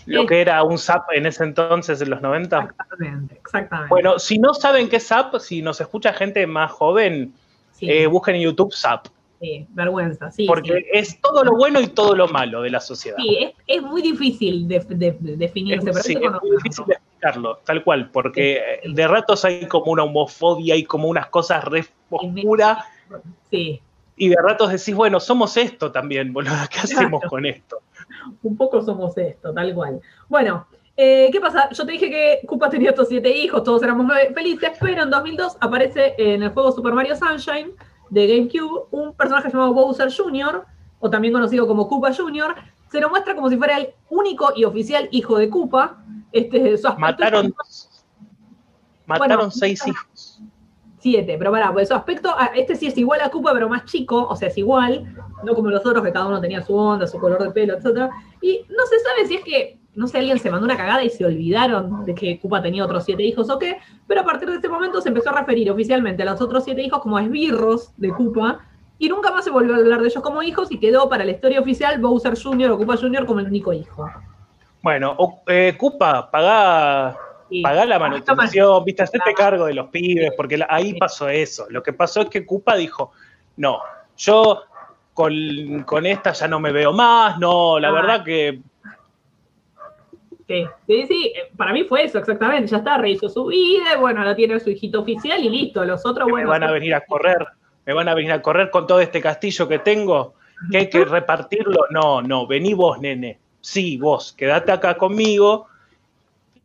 lo 0.08 0.26
que 0.26 0.40
era 0.40 0.62
un 0.62 0.78
SAP 0.78 1.12
en 1.12 1.26
ese 1.26 1.44
entonces, 1.44 2.00
en 2.00 2.10
los 2.10 2.20
90. 2.20 2.58
Exactamente, 2.58 3.34
exactamente. 3.34 3.88
Bueno, 3.90 4.18
si 4.18 4.38
no 4.38 4.54
saben 4.54 4.88
qué 4.88 4.96
es 4.96 5.06
SAP, 5.06 5.38
si 5.38 5.62
nos 5.62 5.80
escucha 5.80 6.12
gente 6.12 6.46
más 6.46 6.70
joven, 6.72 7.34
eh, 7.80 8.06
busquen 8.06 8.36
en 8.36 8.42
YouTube 8.42 8.72
SAP. 8.72 9.08
Sí, 9.40 9.66
vergüenza, 9.70 10.32
sí. 10.32 10.46
Porque 10.46 10.86
es 10.92 11.20
todo 11.20 11.44
lo 11.44 11.56
bueno 11.56 11.80
y 11.80 11.86
todo 11.86 12.16
lo 12.16 12.26
malo 12.26 12.62
de 12.62 12.70
la 12.70 12.80
sociedad. 12.80 13.16
Sí, 13.18 13.52
es, 13.66 13.82
muy 13.82 14.02
difícil 14.02 14.66
de, 14.66 14.80
definirse. 15.20 15.90
Es, 15.90 16.02
sí, 16.02 16.14
es 16.14 16.30
muy 16.42 16.50
difícil 16.56 16.84
de 16.86 16.94
explicarlo, 16.94 17.60
tal 17.64 17.84
cual, 17.84 18.10
porque 18.10 18.80
de 18.84 19.08
ratos 19.08 19.44
hay 19.44 19.66
como 19.66 19.92
una 19.92 20.02
homofobia 20.02 20.74
y 20.74 20.84
como 20.84 21.06
unas 21.06 21.26
cosas 21.26 21.62
re 21.64 21.84
oscuras. 22.10 22.84
Sí. 23.50 23.80
Y 24.16 24.28
de 24.28 24.36
ratos 24.42 24.72
decís, 24.72 24.94
bueno, 24.94 25.20
somos 25.20 25.56
esto 25.56 25.92
también, 25.92 26.32
boludo, 26.32 26.56
¿qué 26.70 26.80
hacemos 26.80 27.22
con 27.28 27.46
esto? 27.46 27.78
Un 28.42 28.56
poco 28.56 28.82
somos 28.82 29.16
esto, 29.16 29.52
tal 29.52 29.74
cual. 29.74 30.00
Bueno, 30.28 30.66
eh, 30.96 31.28
¿qué 31.32 31.40
pasa? 31.40 31.70
Yo 31.70 31.86
te 31.86 31.92
dije 31.92 32.10
que 32.10 32.40
Koopa 32.46 32.68
tenía 32.68 32.90
estos 32.90 33.08
siete 33.08 33.30
hijos, 33.30 33.62
todos 33.62 33.82
éramos 33.82 34.10
felices, 34.34 34.72
pero 34.80 35.02
en 35.02 35.10
2002 35.10 35.56
aparece 35.60 36.14
en 36.18 36.42
el 36.42 36.50
juego 36.50 36.72
Super 36.72 36.92
Mario 36.92 37.16
Sunshine 37.16 37.72
de 38.10 38.26
GameCube 38.26 38.86
un 38.90 39.14
personaje 39.14 39.50
llamado 39.50 39.74
Bowser 39.74 40.12
Jr., 40.12 40.64
o 41.00 41.08
también 41.08 41.32
conocido 41.32 41.66
como 41.66 41.88
Koopa 41.88 42.12
Jr., 42.12 42.54
se 42.90 43.00
lo 43.00 43.10
muestra 43.10 43.34
como 43.34 43.48
si 43.50 43.56
fuera 43.56 43.76
el 43.76 43.90
único 44.08 44.52
y 44.56 44.64
oficial 44.64 45.08
hijo 45.12 45.38
de 45.38 45.50
Koopa. 45.50 46.02
Este, 46.32 46.76
mataron 46.98 47.54
mataron 49.06 49.52
seis 49.52 49.86
hijos. 49.86 50.42
Siete, 51.00 51.36
pero 51.38 51.52
para, 51.52 51.72
pues 51.72 51.88
su 51.88 51.94
aspecto, 51.94 52.34
ah, 52.36 52.50
este 52.56 52.74
sí 52.74 52.86
es 52.88 52.98
igual 52.98 53.20
a 53.20 53.30
Koopa, 53.30 53.52
pero 53.52 53.68
más 53.68 53.84
chico, 53.84 54.26
o 54.28 54.34
sea, 54.34 54.48
es 54.48 54.58
igual, 54.58 55.14
no 55.44 55.54
como 55.54 55.70
los 55.70 55.86
otros 55.86 56.02
que 56.02 56.12
cada 56.12 56.26
uno 56.26 56.40
tenía 56.40 56.60
su 56.60 56.74
onda, 56.74 57.06
su 57.06 57.18
color 57.18 57.40
de 57.42 57.50
pelo, 57.50 57.74
etc. 57.74 58.10
Y 58.42 58.64
no 58.68 58.84
se 58.86 58.98
sabe 58.98 59.26
si 59.26 59.36
es 59.36 59.44
que, 59.44 59.78
no 59.94 60.08
sé, 60.08 60.18
alguien 60.18 60.38
se 60.40 60.50
mandó 60.50 60.64
una 60.64 60.76
cagada 60.76 61.04
y 61.04 61.10
se 61.10 61.24
olvidaron 61.24 62.04
de 62.04 62.14
que 62.14 62.40
Koopa 62.40 62.62
tenía 62.62 62.84
otros 62.84 63.04
siete 63.04 63.22
hijos 63.22 63.48
o 63.48 63.58
qué, 63.58 63.78
pero 64.08 64.22
a 64.22 64.24
partir 64.24 64.50
de 64.50 64.56
ese 64.56 64.68
momento 64.68 65.00
se 65.00 65.08
empezó 65.08 65.30
a 65.30 65.38
referir 65.38 65.70
oficialmente 65.70 66.22
a 66.24 66.26
los 66.26 66.40
otros 66.40 66.64
siete 66.64 66.82
hijos 66.82 67.00
como 67.00 67.18
esbirros 67.18 67.92
de 67.96 68.10
Koopa, 68.10 68.60
y 68.98 69.08
nunca 69.08 69.30
más 69.30 69.44
se 69.44 69.50
volvió 69.50 69.74
a 69.74 69.78
hablar 69.78 70.00
de 70.00 70.08
ellos 70.08 70.22
como 70.22 70.42
hijos 70.42 70.72
y 70.72 70.80
quedó 70.80 71.08
para 71.08 71.24
la 71.24 71.30
historia 71.30 71.60
oficial 71.60 72.00
Bowser 72.00 72.36
Jr. 72.36 72.72
o 72.72 72.78
Koopa 72.78 72.96
Jr. 72.96 73.24
como 73.26 73.38
el 73.38 73.46
único 73.46 73.72
hijo. 73.72 74.10
Bueno, 74.82 75.16
eh, 75.46 75.76
Koopa, 75.78 76.28
pagá 76.30 77.16
Pagá 77.62 77.86
la 77.86 77.98
manutención, 77.98 78.84
viste, 78.84 79.02
hacerte 79.02 79.32
cargo 79.34 79.66
de 79.66 79.74
los 79.74 79.88
pibes, 79.88 80.32
porque 80.36 80.64
ahí 80.68 80.94
pasó 80.94 81.28
eso. 81.28 81.66
Lo 81.70 81.82
que 81.82 81.92
pasó 81.92 82.22
es 82.22 82.28
que 82.28 82.44
Cupa 82.44 82.76
dijo, 82.76 83.12
no, 83.56 83.80
yo 84.16 84.62
con, 85.14 86.06
esta 86.06 86.32
ya 86.32 86.46
no 86.46 86.60
me 86.60 86.72
veo 86.72 86.92
más, 86.92 87.38
no, 87.38 87.78
la 87.78 87.90
verdad 87.90 88.24
que... 88.24 88.60
Sí, 90.46 90.64
sí, 90.86 91.06
sí, 91.06 91.32
para 91.56 91.72
mí 91.72 91.84
fue 91.84 92.04
eso, 92.04 92.18
exactamente. 92.18 92.68
Ya 92.68 92.78
está, 92.78 92.96
rehizo 92.96 93.28
su 93.28 93.46
vida, 93.46 93.98
bueno, 93.98 94.20
ahora 94.20 94.34
tiene 94.34 94.58
su 94.60 94.70
hijito 94.70 95.00
oficial 95.00 95.44
y 95.44 95.50
listo. 95.50 95.84
Los 95.84 96.06
otros, 96.06 96.26
bueno. 96.26 96.46
Me 96.46 96.58
van 96.58 96.62
a 96.62 96.72
venir 96.72 96.94
a 96.94 97.02
correr, 97.02 97.46
me 97.84 97.92
van 97.92 98.08
a 98.08 98.14
venir 98.14 98.32
a 98.32 98.40
correr 98.40 98.70
con 98.70 98.86
todo 98.86 99.00
este 99.00 99.20
castillo 99.20 99.68
que 99.68 99.78
tengo, 99.78 100.34
que 100.70 100.78
hay 100.78 100.88
que 100.88 101.04
repartirlo. 101.04 101.84
No, 101.90 102.22
no, 102.22 102.46
vení 102.46 102.72
vos, 102.72 102.98
nene. 102.98 103.38
Sí, 103.60 103.98
vos, 103.98 104.32
quédate 104.32 104.72
acá 104.72 104.96
conmigo 104.96 105.66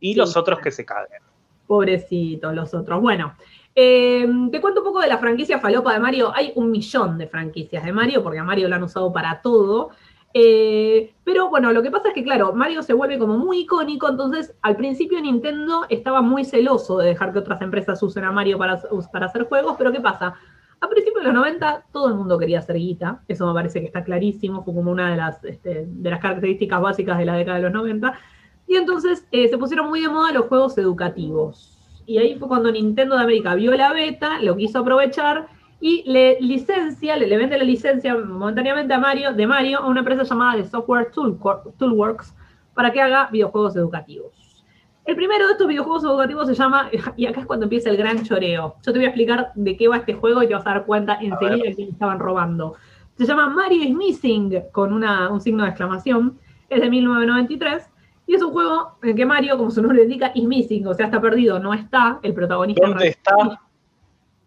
y 0.04 0.14
los 0.14 0.36
otros 0.36 0.58
que 0.60 0.70
se 0.70 0.84
caguen. 0.84 1.22
Pobrecitos 1.66 2.54
los 2.54 2.74
otros. 2.74 3.00
Bueno, 3.00 3.36
eh, 3.74 4.28
te 4.52 4.60
cuento 4.60 4.80
un 4.80 4.86
poco 4.86 5.00
de 5.00 5.08
la 5.08 5.16
franquicia 5.16 5.58
falopa 5.58 5.94
de 5.94 5.98
Mario. 5.98 6.30
Hay 6.34 6.52
un 6.56 6.70
millón 6.70 7.16
de 7.16 7.26
franquicias 7.26 7.82
de 7.82 7.90
Mario, 7.90 8.22
porque 8.22 8.38
a 8.38 8.44
Mario 8.44 8.68
lo 8.68 8.76
han 8.76 8.82
usado 8.82 9.10
para 9.14 9.40
todo. 9.40 9.92
Eh, 10.34 11.14
pero 11.24 11.48
bueno, 11.48 11.72
lo 11.72 11.82
que 11.82 11.90
pasa 11.90 12.08
es 12.08 12.14
que, 12.14 12.22
claro, 12.22 12.52
Mario 12.52 12.82
se 12.82 12.92
vuelve 12.92 13.18
como 13.18 13.38
muy 13.38 13.60
icónico, 13.60 14.06
entonces 14.10 14.54
al 14.60 14.76
principio 14.76 15.18
Nintendo 15.22 15.86
estaba 15.88 16.20
muy 16.20 16.44
celoso 16.44 16.98
de 16.98 17.06
dejar 17.06 17.32
que 17.32 17.38
otras 17.38 17.62
empresas 17.62 18.02
usen 18.02 18.24
a 18.24 18.32
Mario 18.32 18.58
para, 18.58 18.82
para 19.10 19.26
hacer 19.26 19.44
juegos, 19.44 19.76
pero 19.78 19.90
¿qué 19.90 20.00
pasa? 20.00 20.34
A 20.80 20.88
principios 20.88 21.22
de 21.22 21.32
los 21.32 21.34
90 21.34 21.86
todo 21.92 22.08
el 22.08 22.14
mundo 22.16 22.36
quería 22.36 22.58
hacer 22.58 22.76
guita, 22.76 23.22
eso 23.28 23.46
me 23.46 23.54
parece 23.54 23.80
que 23.80 23.86
está 23.86 24.02
clarísimo, 24.02 24.64
fue 24.64 24.74
como 24.74 24.90
una 24.90 25.12
de 25.12 25.16
las, 25.16 25.42
este, 25.44 25.86
de 25.86 26.10
las 26.10 26.20
características 26.20 26.80
básicas 26.80 27.16
de 27.16 27.24
la 27.24 27.36
década 27.36 27.58
de 27.58 27.62
los 27.62 27.72
90, 27.72 28.18
y 28.66 28.76
entonces 28.76 29.26
eh, 29.30 29.48
se 29.48 29.58
pusieron 29.58 29.88
muy 29.88 30.00
de 30.00 30.08
moda 30.08 30.32
los 30.32 30.46
juegos 30.46 30.76
educativos. 30.78 31.78
y 32.06 32.18
ahí 32.18 32.36
fue 32.38 32.48
cuando 32.48 32.70
Nintendo 32.70 33.16
de 33.16 33.22
América 33.22 33.54
vio 33.54 33.72
la 33.72 33.92
beta, 33.92 34.40
lo 34.42 34.56
quiso 34.56 34.80
aprovechar 34.80 35.48
y 35.80 36.02
le 36.06 36.38
licencia, 36.40 37.16
le, 37.16 37.36
vende 37.36 37.58
la 37.58 37.64
licencia 37.64 38.16
momentáneamente 38.16 38.94
a 38.94 38.98
Mario, 38.98 39.32
de 39.34 39.46
Mario 39.46 39.80
a 39.80 39.86
una 39.86 40.00
empresa 40.00 40.22
llamada 40.22 40.62
The 40.62 40.68
Software 40.68 41.10
Toolworks 41.12 42.34
para 42.74 42.90
que 42.90 43.00
haga 43.00 43.28
videojuegos 43.30 43.76
educativos. 43.76 44.64
El 45.04 45.16
primero 45.16 45.46
de 45.46 45.52
estos 45.52 45.68
videojuegos 45.68 46.04
educativos 46.04 46.46
se 46.46 46.54
llama, 46.54 46.88
y 47.16 47.26
acá 47.26 47.40
es 47.40 47.46
cuando 47.46 47.64
empieza 47.64 47.90
el 47.90 47.98
gran 47.98 48.22
choreo. 48.22 48.76
Yo 48.82 48.92
te 48.92 48.98
voy 48.98 49.04
a 49.04 49.08
explicar 49.08 49.52
de 49.54 49.76
qué 49.76 49.88
va 49.88 49.98
este 49.98 50.14
juego 50.14 50.42
y 50.42 50.48
te 50.48 50.54
vas 50.54 50.66
a 50.66 50.70
dar 50.70 50.86
cuenta 50.86 51.18
enseguida 51.20 51.64
de 51.64 51.76
que 51.76 51.82
estaban 51.82 52.18
robando. 52.18 52.76
Se 53.18 53.26
llama 53.26 53.48
Mario 53.48 53.84
is 53.84 53.94
Missing, 53.94 54.62
con 54.72 54.92
un 54.92 55.40
signo 55.40 55.64
de 55.64 55.68
exclamación. 55.68 56.38
Es 56.68 56.80
de 56.80 56.88
1993. 56.88 57.90
Y 58.26 58.34
es 58.34 58.42
un 58.42 58.52
juego 58.52 58.98
en 59.02 59.16
que 59.16 59.26
Mario, 59.26 59.58
como 59.58 59.70
su 59.70 59.82
nombre 59.82 60.02
indica, 60.02 60.32
is 60.34 60.44
missing, 60.44 60.86
o 60.86 60.94
sea, 60.94 61.06
está 61.06 61.20
perdido, 61.20 61.58
no 61.58 61.74
está 61.74 62.18
el 62.22 62.32
protagonista. 62.32 62.86
¿Dónde 62.86 63.08
está? 63.08 63.34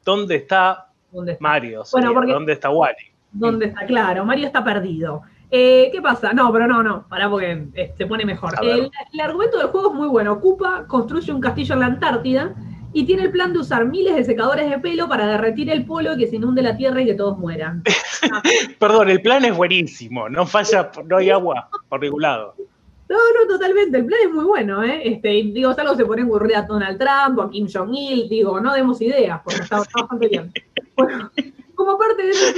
¿Dónde 0.03 0.35
está, 0.35 0.87
Mario? 1.39 1.83
Bueno, 1.91 2.13
¿Dónde 2.25 2.53
está 2.53 2.69
Wally? 2.69 2.95
¿Dónde 3.31 3.65
está? 3.67 3.85
Claro, 3.85 4.25
Mario 4.25 4.47
está 4.47 4.63
perdido. 4.63 5.21
Eh, 5.49 5.89
¿Qué 5.91 6.01
pasa? 6.01 6.33
No, 6.33 6.51
pero 6.51 6.67
no, 6.67 6.83
no, 6.83 7.07
pará 7.07 7.29
porque 7.29 7.67
eh, 7.73 7.93
se 7.97 8.05
pone 8.05 8.25
mejor. 8.25 8.53
El, 8.61 8.91
el, 9.13 9.19
argumento 9.21 9.57
del 9.57 9.67
juego 9.67 9.91
es 9.91 9.95
muy 9.95 10.07
bueno. 10.07 10.33
Ocupa, 10.33 10.85
construye 10.87 11.31
un 11.31 11.39
castillo 11.39 11.73
en 11.73 11.79
la 11.79 11.85
Antártida 11.85 12.53
y 12.93 13.05
tiene 13.05 13.23
el 13.23 13.31
plan 13.31 13.53
de 13.53 13.59
usar 13.59 13.85
miles 13.85 14.15
de 14.15 14.23
secadores 14.23 14.69
de 14.69 14.79
pelo 14.79 15.07
para 15.07 15.27
derretir 15.27 15.69
el 15.69 15.85
polo 15.85 16.13
y 16.13 16.17
que 16.17 16.27
se 16.27 16.37
inunde 16.37 16.61
la 16.61 16.75
tierra 16.75 17.01
y 17.01 17.05
que 17.05 17.13
todos 17.13 17.37
mueran. 17.37 17.83
Perdón, 18.79 19.09
el 19.09 19.21
plan 19.21 19.45
es 19.45 19.55
buenísimo, 19.55 20.27
no 20.29 20.45
falla, 20.45 20.91
no 21.05 21.17
hay 21.17 21.29
agua 21.29 21.69
por 21.87 22.01
ningún 22.01 22.23
lado. 22.23 22.55
No, 23.09 23.15
no, 23.15 23.47
totalmente. 23.47 23.97
El 23.97 24.05
plan 24.05 24.19
es 24.23 24.31
muy 24.31 24.45
bueno, 24.45 24.83
¿eh? 24.83 25.01
Este, 25.03 25.29
digo, 25.29 25.73
algo 25.77 25.95
se 25.95 26.05
pone 26.05 26.23
a 26.23 26.25
ocurrir 26.25 26.55
a 26.57 26.63
Donald 26.63 26.97
Trump 26.97 27.39
o 27.39 27.41
a 27.43 27.49
Kim 27.49 27.67
Jong-il, 27.73 28.27
digo, 28.27 28.59
no 28.59 28.73
demos 28.73 29.01
ideas, 29.01 29.39
porque 29.43 29.61
está, 29.61 29.77
bastante 29.77 30.27
bien. 30.27 30.51
Bueno, 30.95 31.31
como 31.75 31.97
parte 31.97 32.23
de 32.23 32.31
eso, 32.31 32.53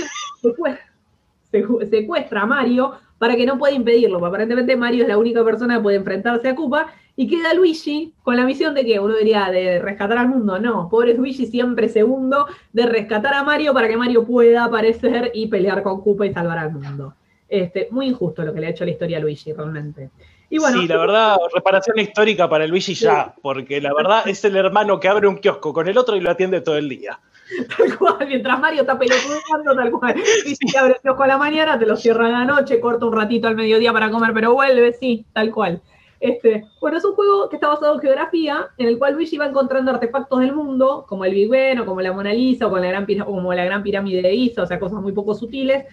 secuestra 1.90 2.42
a 2.42 2.46
Mario 2.46 2.94
para 3.20 3.36
que 3.36 3.46
no 3.46 3.58
pueda 3.60 3.74
impedirlo. 3.74 4.26
Aparentemente 4.26 4.76
Mario 4.76 5.04
es 5.04 5.10
la 5.10 5.18
única 5.18 5.44
persona 5.44 5.76
que 5.76 5.84
puede 5.84 5.98
enfrentarse 5.98 6.48
a 6.48 6.56
Koopa 6.56 6.88
y 7.16 7.28
queda 7.28 7.54
Luigi 7.54 8.14
con 8.24 8.38
la 8.38 8.46
misión 8.46 8.74
de 8.74 8.86
que 8.86 9.00
uno 9.00 9.18
diría 9.18 9.52
de 9.52 9.80
rescatar 9.80 10.18
al 10.18 10.30
mundo. 10.30 10.58
No, 10.58 10.88
pobre 10.90 11.14
Luigi 11.14 11.46
siempre 11.46 11.90
segundo 11.90 12.48
de 12.72 12.86
rescatar 12.86 13.34
a 13.34 13.44
Mario 13.44 13.74
para 13.74 13.90
que 13.90 13.98
Mario 13.98 14.26
pueda 14.26 14.64
aparecer 14.64 15.32
y 15.34 15.48
pelear 15.48 15.84
con 15.84 16.02
Koopa 16.02 16.26
y 16.26 16.34
salvar 16.34 16.58
al 16.58 16.72
mundo. 16.72 17.14
Este, 17.48 17.90
muy 17.92 18.08
injusto 18.08 18.44
lo 18.44 18.54
que 18.54 18.62
le 18.62 18.68
ha 18.68 18.70
hecho 18.70 18.86
la 18.86 18.92
historia 18.92 19.18
a 19.18 19.20
Luigi, 19.20 19.52
realmente. 19.52 20.12
Y 20.50 20.58
bueno, 20.58 20.82
sí, 20.82 20.88
la 20.88 20.98
verdad, 20.98 21.38
reparación 21.54 22.00
histórica 22.00 22.50
para 22.50 22.66
Luigi 22.66 22.96
ya, 22.96 23.36
porque 23.42 23.80
la 23.80 23.94
verdad 23.94 24.28
es 24.28 24.44
el 24.46 24.56
hermano 24.56 25.00
que 25.00 25.08
abre 25.08 25.28
un 25.28 25.38
kiosco 25.38 25.74
con 25.74 25.88
el 25.88 25.98
otro 25.98 26.16
y 26.16 26.22
lo 26.22 26.32
atiende 26.32 26.62
todo 26.62 26.78
el 26.78 26.90
día. 26.90 27.20
Tal 27.78 27.98
cual, 27.98 28.28
mientras 28.28 28.60
Mario 28.60 28.82
está 28.82 28.98
pelotudeando, 28.98 29.76
tal 29.76 29.92
cual. 29.92 30.16
Y 30.46 30.56
si 30.56 30.78
abre 30.78 30.94
el 30.94 31.02
kiosco 31.02 31.24
a 31.24 31.28
la 31.28 31.38
mañana, 31.38 31.80
te 31.80 31.86
lo 31.86 31.96
cierra 31.98 32.28
a 32.28 32.30
la 32.30 32.46
noche, 32.46 32.80
corta 32.80 33.06
un 33.06 33.14
ratito 33.14 33.48
al 33.48 33.56
mediodía 33.56 33.92
para 33.92 34.12
comer, 34.12 34.34
pero 34.34 34.54
vuelve, 34.54 34.94
sí, 34.94 35.26
tal 35.34 35.52
cual. 35.52 35.82
Este, 36.20 36.66
bueno, 36.82 36.98
es 36.98 37.06
un 37.06 37.14
juego 37.14 37.48
que 37.48 37.56
está 37.56 37.70
basado 37.70 37.96
en 37.96 38.02
geografía, 38.02 38.68
en 38.78 38.88
el 38.88 39.00
cual 39.00 39.14
Luigi 39.14 39.38
va 39.38 39.48
encontrando 39.48 39.92
artefactos 39.92 40.40
del 40.42 40.54
mundo, 40.54 41.06
como 41.08 41.26
el 41.26 41.34
Big 41.34 41.50
Ben, 41.50 41.80
o 41.80 41.86
como 41.86 42.02
la 42.02 42.12
Mona 42.12 42.34
Lisa, 42.34 42.68
o 42.68 42.70
como 42.70 42.82
la 42.82 42.90
gran, 42.90 43.06
como 43.06 43.54
la 43.54 43.66
gran 43.66 43.84
pirámide 43.84 44.22
de 44.22 44.32
Giza, 44.32 44.64
o 44.64 44.66
sea, 44.66 44.80
cosas 44.80 45.02
muy 45.02 45.14
poco 45.14 45.34
sutiles, 45.34 45.86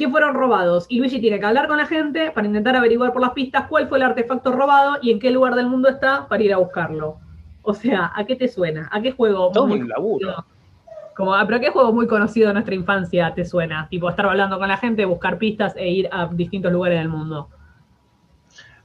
que 0.00 0.08
fueron 0.08 0.34
robados. 0.34 0.86
Y 0.88 0.98
Luigi 0.98 1.20
tiene 1.20 1.38
que 1.38 1.46
hablar 1.46 1.68
con 1.68 1.76
la 1.76 1.86
gente 1.86 2.30
para 2.30 2.46
intentar 2.46 2.74
averiguar 2.74 3.12
por 3.12 3.20
las 3.20 3.32
pistas 3.32 3.66
cuál 3.68 3.86
fue 3.86 3.98
el 3.98 4.04
artefacto 4.04 4.50
robado 4.50 4.96
y 5.02 5.10
en 5.10 5.20
qué 5.20 5.30
lugar 5.30 5.54
del 5.54 5.66
mundo 5.66 5.90
está 5.90 6.26
para 6.26 6.42
ir 6.42 6.54
a 6.54 6.56
buscarlo. 6.56 7.18
O 7.62 7.74
sea, 7.74 8.10
¿a 8.14 8.24
qué 8.24 8.34
te 8.34 8.48
suena? 8.48 8.88
¿A 8.90 9.02
qué 9.02 9.12
juego? 9.12 9.50
Todo 9.52 9.64
un 9.64 9.86
laburo. 9.86 10.44
Como, 11.14 11.32
¿Pero 11.44 11.56
a 11.56 11.60
qué 11.60 11.68
juego 11.68 11.92
muy 11.92 12.06
conocido 12.06 12.48
de 12.48 12.54
nuestra 12.54 12.74
infancia 12.74 13.34
te 13.34 13.44
suena? 13.44 13.88
Tipo, 13.90 14.08
estar 14.08 14.24
hablando 14.24 14.58
con 14.58 14.68
la 14.68 14.78
gente, 14.78 15.04
buscar 15.04 15.36
pistas 15.36 15.74
e 15.76 15.88
ir 15.90 16.08
a 16.10 16.26
distintos 16.26 16.72
lugares 16.72 16.98
del 16.98 17.10
mundo. 17.10 17.50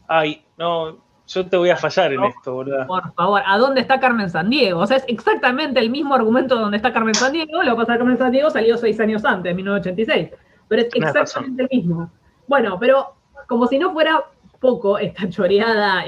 Ay, 0.07 0.43
no, 0.57 0.97
yo 1.27 1.45
te 1.47 1.55
voy 1.55 1.69
a 1.69 1.77
fallar 1.77 2.11
en 2.11 2.25
esto, 2.25 2.57
¿verdad? 2.57 2.87
Por 2.87 3.13
favor, 3.13 3.41
¿a 3.45 3.57
dónde 3.57 3.79
está 3.79 4.01
Carmen 4.01 4.29
Sandiego? 4.29 4.81
O 4.81 4.85
sea, 4.85 4.97
es 4.97 5.05
exactamente 5.07 5.79
el 5.79 5.89
mismo 5.89 6.13
argumento 6.13 6.55
de 6.55 6.61
donde 6.61 6.77
está 6.77 6.91
Carmen 6.91 7.15
Sandiego. 7.15 7.63
Lo 7.63 7.71
que 7.71 7.77
pasa 7.77 7.93
es 7.93 7.95
que 7.95 7.99
Carmen 7.99 8.17
Sandiego 8.17 8.49
salió 8.49 8.77
seis 8.77 8.99
años 8.99 9.23
antes, 9.23 9.49
en 9.49 9.55
1986. 9.55 10.29
Pero 10.67 10.81
es 10.81 10.89
exactamente 10.93 11.63
el 11.63 11.69
mismo. 11.71 12.11
Bueno, 12.47 12.77
pero 12.79 13.15
como 13.47 13.67
si 13.67 13.77
no 13.77 13.93
fuera 13.93 14.23
poco 14.59 14.97
esta 14.97 15.29
choreada. 15.29 16.05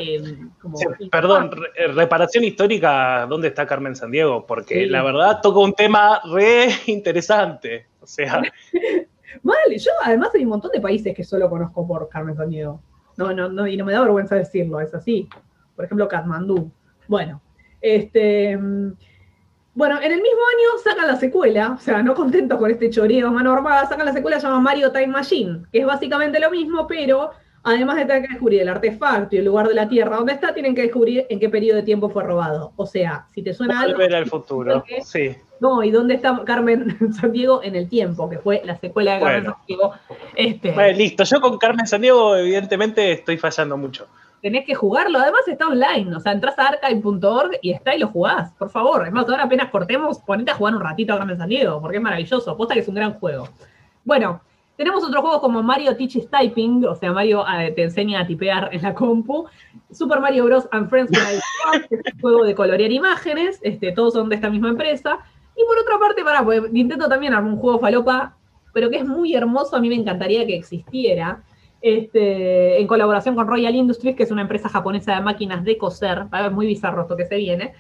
perdón, 1.12 1.52
eh, 1.76 1.88
reparación 1.88 2.44
histórica, 2.44 3.26
¿dónde 3.28 3.50
está 3.50 3.66
Carmen 3.66 3.96
Sandiego? 3.96 4.46
Porque 4.46 4.88
la 4.88 5.04
verdad 5.04 5.40
toca 5.42 5.60
un 5.60 5.74
tema 5.74 6.22
re 6.32 6.68
interesante. 6.88 7.88
O 8.02 8.08
sea. 8.08 8.42
Vale, 9.44 9.78
yo 9.78 9.92
además 10.04 10.32
hay 10.34 10.44
un 10.44 10.50
montón 10.50 10.72
de 10.72 10.82
países 10.82 11.14
que 11.16 11.24
solo 11.24 11.50
conozco 11.50 11.88
por 11.88 12.10
Carmen 12.10 12.36
Sandiego. 12.36 12.82
No, 13.18 13.34
no, 13.34 13.50
no, 13.50 13.68
y 13.68 13.78
no 13.78 13.86
me 13.86 13.94
da 13.94 14.02
vergüenza 14.02 14.36
decirlo, 14.36 14.80
es 14.80 14.94
así. 14.94 15.30
Por 15.76 15.86
ejemplo, 15.86 16.08
Katmandú. 16.08 16.72
Bueno, 17.08 17.42
este. 17.82 18.58
Bueno, 19.78 19.98
en 20.02 20.12
el 20.12 20.24
mismo 20.24 20.40
año 20.56 20.84
sacan 20.84 21.06
la 21.06 21.18
secuela, 21.18 21.76
o 21.78 21.80
sea, 21.80 22.02
no 22.02 22.16
contentos 22.16 22.58
con 22.58 22.72
este 22.72 22.90
choreo 22.90 23.30
mano 23.30 23.54
armada, 23.54 23.88
sacan 23.88 24.08
la 24.08 24.12
secuela 24.12 24.40
llamada 24.40 24.60
Mario 24.60 24.92
Time 24.92 25.06
Machine, 25.06 25.66
que 25.72 25.82
es 25.82 25.86
básicamente 25.86 26.40
lo 26.40 26.50
mismo, 26.50 26.88
pero 26.88 27.30
además 27.62 27.98
de 27.98 28.06
tener 28.06 28.24
que 28.24 28.30
descubrir 28.30 28.62
el 28.64 28.70
artefacto 28.70 29.36
y 29.36 29.38
el 29.38 29.46
lugar 29.46 29.68
de 29.68 29.76
la 29.76 29.88
Tierra 29.88 30.18
donde 30.18 30.34
está, 30.34 30.52
tienen 30.52 30.74
que 30.74 30.82
descubrir 30.82 31.28
en 31.30 31.40
qué 31.40 31.48
periodo 31.50 31.76
de 31.78 31.84
tiempo 31.84 32.10
fue 32.10 32.24
robado. 32.24 32.74
O 32.76 32.88
sea, 32.88 33.28
si 33.36 33.44
te 33.44 33.54
suena 33.54 33.82
algo... 33.82 33.94
Volver 33.94 34.16
al 34.16 34.26
futuro, 34.26 34.84
sí. 35.04 35.36
No, 35.60 35.84
¿y 35.84 35.92
dónde 35.92 36.16
está 36.16 36.42
Carmen 36.44 37.14
Sandiego 37.14 37.62
en 37.62 37.76
el 37.76 37.88
tiempo? 37.88 38.28
Que 38.28 38.40
fue 38.40 38.64
la 38.66 38.78
secuela 38.78 39.14
de 39.14 39.20
Carmen 39.20 39.46
Sandiego. 39.46 39.94
Este. 40.36 40.72
Bueno, 40.72 40.98
listo, 40.98 41.24
yo 41.24 41.40
con 41.40 41.60
Carmen 41.60 41.86
Sandiego 41.86 42.36
evidentemente 42.36 43.12
estoy 43.12 43.38
fallando 43.38 43.78
mucho. 43.78 44.08
Tenés 44.42 44.66
que 44.66 44.76
jugarlo, 44.76 45.20
además 45.20 45.48
está 45.48 45.68
online, 45.68 46.16
o 46.16 46.20
sea, 46.20 46.32
entras 46.32 46.58
a 46.60 46.68
archive.org 46.68 47.58
y 47.62 47.72
está 47.72 47.96
y 47.96 48.00
lo 48.00 48.08
jugás, 48.08 48.54
por 48.54 48.70
favor. 48.70 49.08
Es 49.08 49.12
más, 49.12 49.28
ahora 49.28 49.44
apenas 49.44 49.70
cortemos, 49.70 50.20
ponete 50.20 50.52
a 50.52 50.56
jugar 50.56 50.76
un 50.76 50.82
ratito 50.82 51.14
a 51.14 51.18
Carmen 51.18 51.38
Sandiego, 51.38 51.82
porque 51.82 51.98
es 51.98 52.04
maravilloso, 52.04 52.56
posta 52.56 52.76
que 52.76 52.82
es 52.82 52.88
un 52.88 52.96
gran 52.96 53.14
juego. 53.14 53.50
Bueno, 54.06 54.42
tenemos 54.78 55.04
otros 55.04 55.22
juegos 55.22 55.42
como 55.42 55.64
Mario 55.64 55.98
Teaches 55.98 56.30
Typing, 56.30 56.86
o 56.86 56.94
sea, 56.94 57.12
Mario 57.12 57.44
eh, 57.60 57.72
te 57.72 57.84
enseña 57.84 58.22
a 58.22 58.28
tipear 58.28 58.70
en 58.72 58.84
la 58.84 58.94
compu. 58.94 59.48
Super 59.92 60.20
Mario 60.20 60.46
Bros. 60.46 60.68
and 60.72 60.88
Friends, 60.88 61.12
que 61.12 61.96
es 61.96 62.14
un 62.14 62.22
juego 62.22 62.44
de 62.44 62.54
colorear 62.54 62.92
imágenes, 62.92 63.60
este, 63.64 63.92
todos 63.92 64.14
son 64.14 64.30
de 64.30 64.36
esta 64.36 64.52
misma 64.52 64.70
empresa. 64.70 65.18
Y 65.56 65.66
por 65.66 65.80
otra 65.80 65.98
parte, 65.98 66.24
para, 66.24 66.44
Nintendo 66.70 67.10
también 67.10 67.34
armó 67.34 67.50
un 67.50 67.58
juego 67.58 67.80
falopa, 67.80 68.38
pero 68.72 68.92
que 68.92 68.98
es 68.98 69.06
muy 69.06 69.34
hermoso, 69.34 69.76
a 69.76 69.80
mí 69.80 69.90
me 69.90 69.96
encantaría 69.96 70.46
que 70.46 70.56
existiera, 70.56 71.42
este, 71.82 72.80
en 72.80 72.88
colaboración 72.88 73.36
con 73.36 73.48
Royal 73.48 73.76
Industries, 73.76 74.16
que 74.16 74.24
es 74.24 74.32
una 74.32 74.42
empresa 74.42 74.70
japonesa 74.70 75.16
de 75.16 75.22
máquinas 75.22 75.64
de 75.64 75.78
coser, 75.78 76.26
es 76.32 76.52
muy 76.52 76.68
bizarro 76.68 77.04
esto 77.04 77.16
que 77.16 77.26
se 77.26 77.38
viene. 77.38 77.74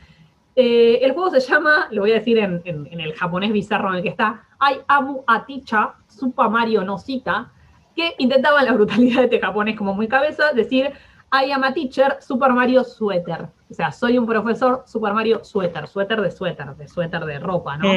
Eh, 0.55 0.99
el 1.03 1.11
juego 1.13 1.29
se 1.29 1.39
llama, 1.39 1.87
lo 1.91 2.01
voy 2.01 2.11
a 2.11 2.15
decir 2.15 2.39
en, 2.39 2.61
el 2.65 3.13
japonés 3.13 3.51
bizarro 3.53 3.89
en 3.89 3.97
el 3.97 4.03
que 4.03 4.09
está, 4.09 4.43
Ai 4.59 4.79
Amu 4.87 5.23
Aticha 5.27 5.95
Super 6.07 6.49
Mario 6.49 6.83
no 6.83 6.97
cita, 6.97 7.51
que 7.95 8.15
intentaban 8.17 8.65
la 8.65 8.73
brutalidad 8.73 9.17
de 9.19 9.23
este 9.25 9.39
japonés 9.39 9.77
como 9.77 9.93
muy 9.93 10.07
cabeza, 10.07 10.53
decir 10.53 10.93
I 11.31 11.51
am 11.51 11.63
a 11.63 11.73
teacher, 11.73 12.17
Super 12.21 12.53
Mario 12.53 12.83
Sweater. 12.83 13.49
O 13.69 13.73
sea, 13.73 13.91
soy 13.91 14.17
un 14.17 14.25
profesor, 14.25 14.83
Super 14.85 15.13
Mario 15.13 15.43
Sweater, 15.43 15.87
suéter 15.87 16.21
de 16.21 16.31
suéter, 16.31 16.75
de 16.75 16.87
suéter 16.87 17.25
de 17.25 17.39
ropa, 17.39 17.77
¿no? 17.77 17.91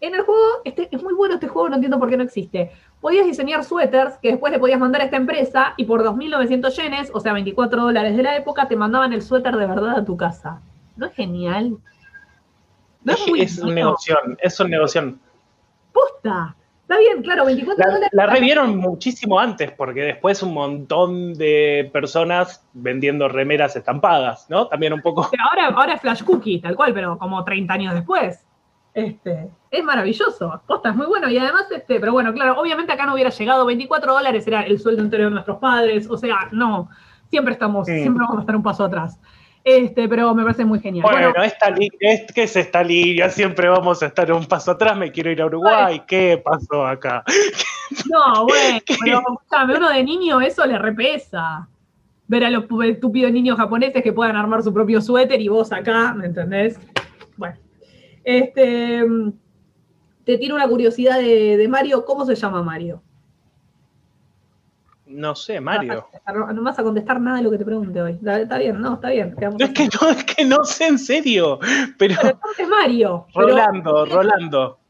En 0.00 0.14
el 0.14 0.22
juego, 0.22 0.42
este, 0.64 0.88
es 0.90 1.02
muy 1.02 1.14
bueno 1.14 1.34
este 1.34 1.48
juego, 1.48 1.68
no 1.68 1.76
entiendo 1.76 1.98
por 1.98 2.08
qué 2.08 2.16
no 2.16 2.24
existe. 2.24 2.70
Podías 3.00 3.26
diseñar 3.26 3.62
suéteres 3.64 4.16
que 4.18 4.30
después 4.30 4.52
le 4.52 4.58
podías 4.58 4.80
mandar 4.80 5.02
a 5.02 5.04
esta 5.04 5.16
empresa 5.16 5.74
y 5.76 5.84
por 5.84 6.02
2.900 6.02 6.70
yenes, 6.76 7.10
o 7.12 7.20
sea, 7.20 7.32
24 7.32 7.82
dólares 7.82 8.16
de 8.16 8.22
la 8.22 8.36
época, 8.36 8.68
te 8.68 8.76
mandaban 8.76 9.12
el 9.12 9.22
suéter 9.22 9.56
de 9.56 9.66
verdad 9.66 9.98
a 9.98 10.04
tu 10.04 10.16
casa. 10.16 10.60
¿No 10.96 11.06
es 11.06 11.14
genial? 11.14 11.76
¿No 13.04 13.12
es, 13.12 13.28
muy 13.28 13.40
es, 13.42 13.62
negocio, 13.62 14.16
es 14.38 14.58
un 14.58 14.70
negocio. 14.70 15.14
¡Posta! 15.92 16.56
Está 16.82 16.98
bien, 16.98 17.20
claro, 17.20 17.44
24 17.44 17.84
la, 17.84 17.90
dólares. 17.92 18.10
La 18.12 18.26
revieron 18.26 18.76
muchísimo 18.76 19.40
antes, 19.40 19.72
porque 19.72 20.02
después 20.02 20.40
un 20.44 20.54
montón 20.54 21.34
de 21.34 21.90
personas 21.92 22.64
vendiendo 22.74 23.28
remeras 23.28 23.74
estampadas, 23.74 24.48
¿no? 24.48 24.68
También 24.68 24.92
un 24.92 25.02
poco. 25.02 25.28
Ahora, 25.50 25.66
ahora 25.76 25.94
es 25.94 26.00
Flash 26.00 26.22
Cookie, 26.22 26.60
tal 26.60 26.76
cual, 26.76 26.94
pero 26.94 27.18
como 27.18 27.42
30 27.42 27.74
años 27.74 27.94
después. 27.94 28.45
Este, 28.96 29.50
es 29.70 29.84
maravilloso, 29.84 30.62
posta, 30.66 30.88
es 30.88 30.96
muy 30.96 31.04
bueno. 31.04 31.28
Y 31.28 31.36
además, 31.36 31.66
este, 31.70 32.00
pero 32.00 32.12
bueno, 32.12 32.32
claro, 32.32 32.58
obviamente 32.58 32.94
acá 32.94 33.04
no 33.04 33.12
hubiera 33.12 33.28
llegado, 33.28 33.66
24 33.66 34.10
dólares 34.10 34.46
era 34.46 34.62
el 34.62 34.80
sueldo 34.80 35.02
entero 35.02 35.24
de 35.24 35.32
nuestros 35.32 35.58
padres, 35.58 36.08
o 36.08 36.16
sea, 36.16 36.48
no, 36.50 36.88
siempre 37.28 37.52
estamos, 37.52 37.86
siempre 37.86 38.24
vamos 38.24 38.38
a 38.38 38.40
estar 38.40 38.56
un 38.56 38.62
paso 38.62 38.84
atrás. 38.84 39.20
Este, 39.62 40.08
pero 40.08 40.34
me 40.34 40.44
parece 40.44 40.64
muy 40.64 40.80
genial. 40.80 41.06
Bueno, 41.10 41.30
esta 41.42 41.74
es, 42.00 42.32
¿qué 42.32 42.44
es 42.44 42.56
esta 42.56 42.82
línea? 42.82 43.28
Siempre 43.28 43.68
vamos 43.68 44.02
a 44.02 44.06
estar 44.06 44.32
un 44.32 44.46
paso 44.46 44.70
atrás, 44.70 44.96
me 44.96 45.12
quiero 45.12 45.30
ir 45.30 45.42
a 45.42 45.46
Uruguay, 45.46 46.02
¿qué 46.06 46.40
pasó 46.42 46.86
acá? 46.86 47.22
No, 48.10 48.46
bueno, 48.46 48.80
pero 49.00 49.18
escúchame, 49.20 49.76
uno 49.76 49.90
de 49.90 50.02
niño 50.02 50.40
eso 50.40 50.66
le 50.66 50.76
repesa. 50.76 51.68
Ver 52.26 52.44
a 52.44 52.50
los 52.50 52.64
estúpidos 52.84 53.30
niños 53.30 53.56
japoneses 53.58 54.02
que 54.02 54.12
puedan 54.12 54.34
armar 54.34 54.64
su 54.64 54.74
propio 54.74 55.00
suéter 55.00 55.40
y 55.40 55.46
vos 55.46 55.70
acá, 55.70 56.12
¿me 56.12 56.26
entendés? 56.26 56.80
Bueno. 57.36 57.56
Este, 58.26 59.04
te 60.24 60.36
tiro 60.36 60.56
una 60.56 60.66
curiosidad 60.66 61.20
de, 61.20 61.64
Mario. 61.70 62.04
¿Cómo 62.04 62.26
se 62.26 62.34
llama 62.34 62.60
Mario? 62.60 63.00
No 65.06 65.36
sé, 65.36 65.60
Mario. 65.60 66.08
No, 66.34 66.62
vas 66.64 66.76
a 66.76 66.82
contestar 66.82 67.20
nada 67.20 67.36
de 67.36 67.44
lo 67.44 67.52
que 67.52 67.58
te 67.58 67.64
pregunte 67.64 68.02
hoy. 68.02 68.18
Está 68.20 68.58
bien, 68.58 68.80
no, 68.80 68.94
está 68.94 69.10
bien. 69.10 69.36
Es 69.60 69.70
que 69.70 69.88
no, 69.88 70.10
es 70.10 70.24
que 70.24 70.44
no 70.44 70.64
sé 70.64 70.88
en 70.88 70.98
serio. 70.98 71.60
Pero, 71.98 72.16
es 72.58 72.68
Mario. 72.68 73.28
Rolando, 73.32 74.04
Rolando. 74.06 74.80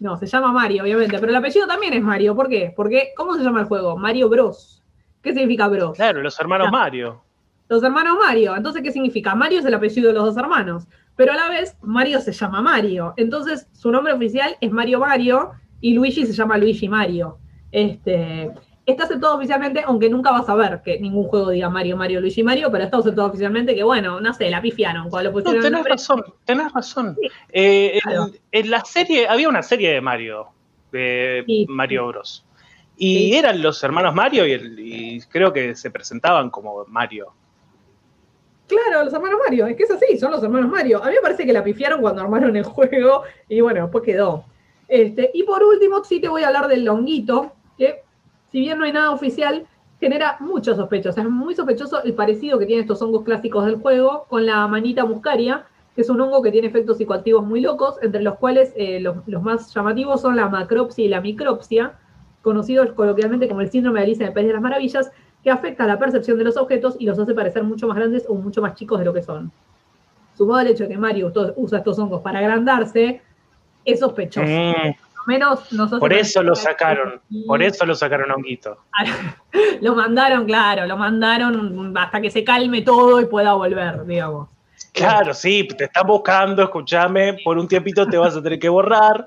No, 0.00 0.16
se 0.16 0.26
llama 0.26 0.50
Mario, 0.50 0.82
obviamente. 0.82 1.16
Pero 1.16 1.30
el 1.30 1.36
apellido 1.36 1.68
también 1.68 1.92
es 1.92 2.02
Mario. 2.02 2.34
¿Por 2.34 2.48
qué? 2.48 2.72
Porque, 2.74 3.12
¿cómo 3.16 3.36
se 3.36 3.44
llama 3.44 3.60
el 3.60 3.66
juego? 3.66 3.96
Mario 3.96 4.28
Bros. 4.28 4.82
¿Qué 5.22 5.32
significa 5.32 5.68
Bros? 5.68 5.96
Claro, 5.96 6.22
los 6.22 6.40
hermanos 6.40 6.72
Mario. 6.72 7.22
Los 7.68 7.84
hermanos 7.84 8.18
Mario. 8.18 8.56
Entonces, 8.56 8.82
¿qué 8.82 8.90
significa? 8.90 9.36
Mario 9.36 9.60
es 9.60 9.64
el 9.64 9.74
apellido 9.74 10.08
de 10.08 10.14
los 10.14 10.24
dos 10.24 10.36
hermanos 10.36 10.88
pero 11.20 11.34
a 11.34 11.36
la 11.36 11.50
vez 11.50 11.76
Mario 11.82 12.18
se 12.22 12.32
llama 12.32 12.62
Mario. 12.62 13.12
Entonces 13.18 13.66
su 13.72 13.90
nombre 13.90 14.14
oficial 14.14 14.56
es 14.58 14.70
Mario 14.70 15.00
Mario 15.00 15.50
y 15.82 15.92
Luigi 15.92 16.24
se 16.24 16.32
llama 16.32 16.56
Luigi 16.56 16.88
Mario. 16.88 17.36
Este, 17.70 18.50
está 18.86 19.04
aceptado 19.04 19.36
oficialmente, 19.36 19.82
aunque 19.84 20.08
nunca 20.08 20.30
vas 20.30 20.48
a 20.48 20.54
ver 20.54 20.80
que 20.82 20.98
ningún 20.98 21.24
juego 21.24 21.50
diga 21.50 21.68
Mario, 21.68 21.98
Mario, 21.98 22.22
Luigi, 22.22 22.42
Mario, 22.42 22.70
pero 22.72 22.84
está 22.84 22.96
aceptado 22.96 23.28
oficialmente 23.28 23.74
que, 23.74 23.82
bueno, 23.82 24.18
no 24.18 24.32
sé, 24.32 24.48
la 24.48 24.62
pifiaron 24.62 25.10
cuando 25.10 25.28
lo 25.28 25.34
pusieron. 25.34 25.60
tenés 25.62 25.84
razón, 25.84 26.24
tenés 26.46 26.72
razón. 26.72 27.14
Eh, 27.50 28.00
en, 28.50 28.70
la 28.70 28.82
serie, 28.86 29.28
había 29.28 29.50
una 29.50 29.62
serie 29.62 29.90
de 29.92 30.00
Mario, 30.00 30.46
de 30.90 31.66
Mario 31.68 32.06
Bros. 32.06 32.46
Y 32.96 33.34
eran 33.34 33.60
los 33.60 33.84
hermanos 33.84 34.14
Mario 34.14 34.46
y 34.46 35.20
creo 35.28 35.52
que 35.52 35.74
se 35.76 35.90
presentaban 35.90 36.48
como 36.48 36.86
Mario. 36.86 37.34
Claro, 38.70 39.04
los 39.04 39.12
hermanos 39.12 39.40
Mario, 39.44 39.66
es 39.66 39.76
que 39.76 39.82
es 39.82 39.90
así, 39.90 40.16
son 40.16 40.30
los 40.30 40.42
hermanos 40.44 40.70
Mario. 40.70 41.02
A 41.02 41.08
mí 41.08 41.14
me 41.16 41.20
parece 41.20 41.44
que 41.44 41.52
la 41.52 41.64
pifiaron 41.64 42.00
cuando 42.00 42.22
armaron 42.22 42.56
el 42.56 42.62
juego 42.62 43.24
y 43.48 43.60
bueno, 43.60 43.90
pues 43.90 44.04
quedó. 44.04 44.44
Este, 44.86 45.28
y 45.34 45.42
por 45.42 45.62
último, 45.64 46.04
sí 46.04 46.20
te 46.20 46.28
voy 46.28 46.44
a 46.44 46.48
hablar 46.48 46.68
del 46.68 46.84
longuito, 46.84 47.52
que 47.76 48.04
si 48.52 48.60
bien 48.60 48.78
no 48.78 48.84
hay 48.84 48.92
nada 48.92 49.10
oficial, 49.10 49.66
genera 49.98 50.36
muchos 50.38 50.76
sospechos. 50.76 51.18
Es 51.18 51.28
muy 51.28 51.56
sospechoso 51.56 52.02
el 52.04 52.14
parecido 52.14 52.60
que 52.60 52.66
tienen 52.66 52.84
estos 52.84 53.02
hongos 53.02 53.24
clásicos 53.24 53.66
del 53.66 53.76
juego 53.76 54.26
con 54.28 54.46
la 54.46 54.66
manita 54.68 55.04
muscaria, 55.04 55.66
que 55.96 56.02
es 56.02 56.08
un 56.08 56.20
hongo 56.20 56.40
que 56.40 56.52
tiene 56.52 56.68
efectos 56.68 56.98
psicoactivos 56.98 57.44
muy 57.44 57.60
locos, 57.60 57.96
entre 58.02 58.22
los 58.22 58.36
cuales 58.36 58.72
eh, 58.76 59.00
los, 59.00 59.16
los, 59.26 59.42
más 59.42 59.74
llamativos 59.74 60.20
son 60.20 60.36
la 60.36 60.48
macropsia 60.48 61.04
y 61.04 61.08
la 61.08 61.20
micropsia, 61.20 61.98
conocidos 62.42 62.92
coloquialmente 62.92 63.48
como 63.48 63.62
el 63.62 63.70
síndrome 63.70 63.98
de 63.98 64.06
Alicia 64.06 64.22
en 64.22 64.28
el 64.28 64.34
País 64.34 64.46
de 64.46 64.52
las 64.52 64.62
Maravillas, 64.62 65.10
que 65.42 65.50
afecta 65.50 65.86
la 65.86 65.98
percepción 65.98 66.38
de 66.38 66.44
los 66.44 66.56
objetos 66.56 66.96
y 66.98 67.06
los 67.06 67.18
hace 67.18 67.34
parecer 67.34 67.62
mucho 67.64 67.86
más 67.86 67.96
grandes 67.96 68.24
o 68.28 68.34
mucho 68.34 68.60
más 68.60 68.74
chicos 68.74 68.98
de 68.98 69.04
lo 69.04 69.12
que 69.12 69.22
son. 69.22 69.50
Sumado 70.36 70.60
al 70.60 70.66
hecho 70.68 70.84
de 70.84 70.90
que 70.90 70.98
Mario 70.98 71.32
usa 71.56 71.78
estos 71.78 71.98
hongos 71.98 72.22
para 72.22 72.38
agrandarse, 72.38 73.22
es 73.84 74.00
sospechoso. 74.00 74.46
Mm. 74.46 74.94
Menos 75.26 75.68
por 75.98 76.12
eso 76.12 76.42
lo 76.42 76.54
sacaron, 76.54 77.20
por 77.46 77.62
eso 77.62 77.84
lo 77.84 77.94
sacaron 77.94 78.30
honguito. 78.30 78.78
lo 79.80 79.94
mandaron, 79.94 80.46
claro, 80.46 80.86
lo 80.86 80.96
mandaron 80.96 81.96
hasta 81.96 82.20
que 82.20 82.30
se 82.30 82.42
calme 82.42 82.82
todo 82.82 83.20
y 83.20 83.26
pueda 83.26 83.52
volver, 83.52 84.06
digamos. 84.06 84.48
Claro, 84.92 85.34
sí, 85.34 85.68
te 85.76 85.84
están 85.84 86.06
buscando, 86.06 86.62
escúchame, 86.62 87.36
por 87.44 87.58
un 87.58 87.68
tiempito 87.68 88.06
te 88.06 88.16
vas 88.16 88.34
a 88.34 88.42
tener 88.42 88.58
que 88.58 88.68
borrar, 88.68 89.26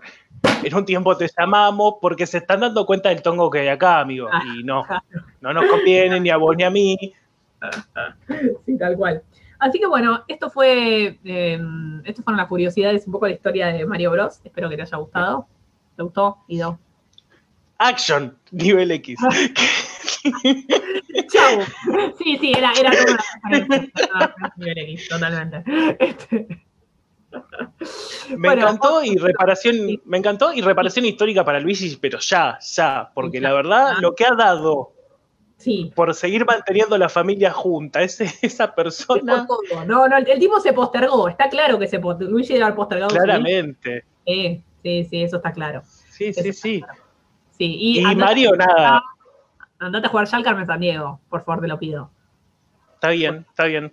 en 0.63 0.75
un 0.75 0.85
tiempo 0.85 1.15
te 1.17 1.29
llamamos 1.37 1.95
porque 2.01 2.25
se 2.25 2.39
están 2.39 2.61
dando 2.61 2.85
cuenta 2.85 3.09
del 3.09 3.21
tongo 3.21 3.49
que 3.49 3.59
hay 3.59 3.67
acá, 3.67 3.99
amigo. 3.99 4.27
Ah, 4.31 4.41
y 4.45 4.63
no, 4.63 4.85
no 5.41 5.53
nos 5.53 5.65
conviene 5.65 6.19
ni 6.19 6.29
a 6.29 6.37
vos 6.37 6.55
ni 6.55 6.63
a 6.63 6.69
mí. 6.69 7.13
Sí, 8.65 8.77
tal 8.77 8.97
cual. 8.97 9.23
Así 9.59 9.79
que 9.79 9.87
bueno, 9.87 10.23
esto 10.27 10.49
fue, 10.49 11.19
eh, 11.23 11.59
estas 12.03 12.23
fueron 12.25 12.37
las 12.37 12.47
curiosidades, 12.47 13.05
un 13.07 13.13
poco 13.13 13.27
la 13.27 13.33
historia 13.33 13.67
de 13.67 13.85
Mario 13.85 14.11
Bros. 14.11 14.41
Espero 14.43 14.69
que 14.69 14.75
te 14.75 14.81
haya 14.81 14.97
gustado. 14.97 15.47
¿Te 15.95 16.03
gustó, 16.03 16.39
Ido? 16.47 16.79
Action, 17.77 18.37
nivel 18.51 18.91
X. 18.91 19.19
Chau. 21.31 21.61
Sí, 22.17 22.37
sí, 22.39 22.53
era, 22.55 22.71
era 22.73 22.91
nivel 24.57 24.77
X, 24.77 25.09
totalmente. 25.09 25.63
Este, 25.99 26.47
me 28.37 28.53
encantó 28.53 29.03
y 29.03 29.17
reparación, 29.17 30.01
me 30.05 30.17
encantó 30.17 30.53
y 30.53 30.61
reparación 30.61 31.05
histórica 31.05 31.43
para 31.43 31.59
Luigi, 31.59 31.97
pero 32.01 32.19
ya, 32.19 32.57
ya, 32.59 33.11
porque 33.13 33.41
la 33.41 33.53
verdad 33.53 33.95
lo 33.99 34.15
que 34.15 34.25
ha 34.25 34.35
dado 34.35 34.93
por 35.95 36.13
seguir 36.13 36.45
manteniendo 36.45 36.97
la 36.97 37.09
familia 37.09 37.51
junta, 37.51 38.01
ese, 38.01 38.25
esa 38.41 38.73
persona. 38.73 39.47
No, 39.85 40.07
no, 40.07 40.17
el, 40.17 40.39
tipo 40.39 40.59
se 40.59 40.73
postergó, 40.73 41.29
está 41.29 41.49
claro 41.49 41.79
que 41.79 41.87
se 41.87 41.99
postergó. 41.99 42.31
Luigi 42.31 42.53
debe 42.53 42.65
haber 42.65 42.75
postergado. 42.75 43.13
Claramente. 43.13 44.05
Sí, 44.25 44.63
sí, 44.81 45.05
sí, 45.05 45.23
eso 45.23 45.37
está 45.37 45.51
claro. 45.51 45.81
Sí, 45.85 46.33
sí, 46.33 46.53
sí. 46.53 46.83
sí. 47.51 47.77
Y, 47.79 48.01
Mario, 48.15 48.55
nada. 48.55 49.01
Andate 49.79 50.07
a 50.07 50.09
jugar 50.09 50.27
ya 50.27 50.37
al 50.37 50.43
Carmen 50.43 50.65
San 50.65 50.79
Diego, 50.79 51.19
por 51.29 51.43
favor, 51.43 51.61
te 51.61 51.67
lo 51.67 51.77
pido. 51.77 52.09
Está 53.03 53.11
bien, 53.11 53.45
está 53.49 53.65
bien. 53.65 53.91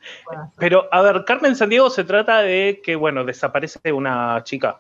Pero, 0.57 0.89
a 0.93 1.03
ver, 1.03 1.25
Carmen 1.25 1.57
Sandiego 1.57 1.91
se 1.91 2.05
trata 2.05 2.43
de 2.43 2.81
que, 2.81 2.95
bueno, 2.95 3.25
desaparece 3.25 3.93
una 3.93 4.41
chica. 4.45 4.79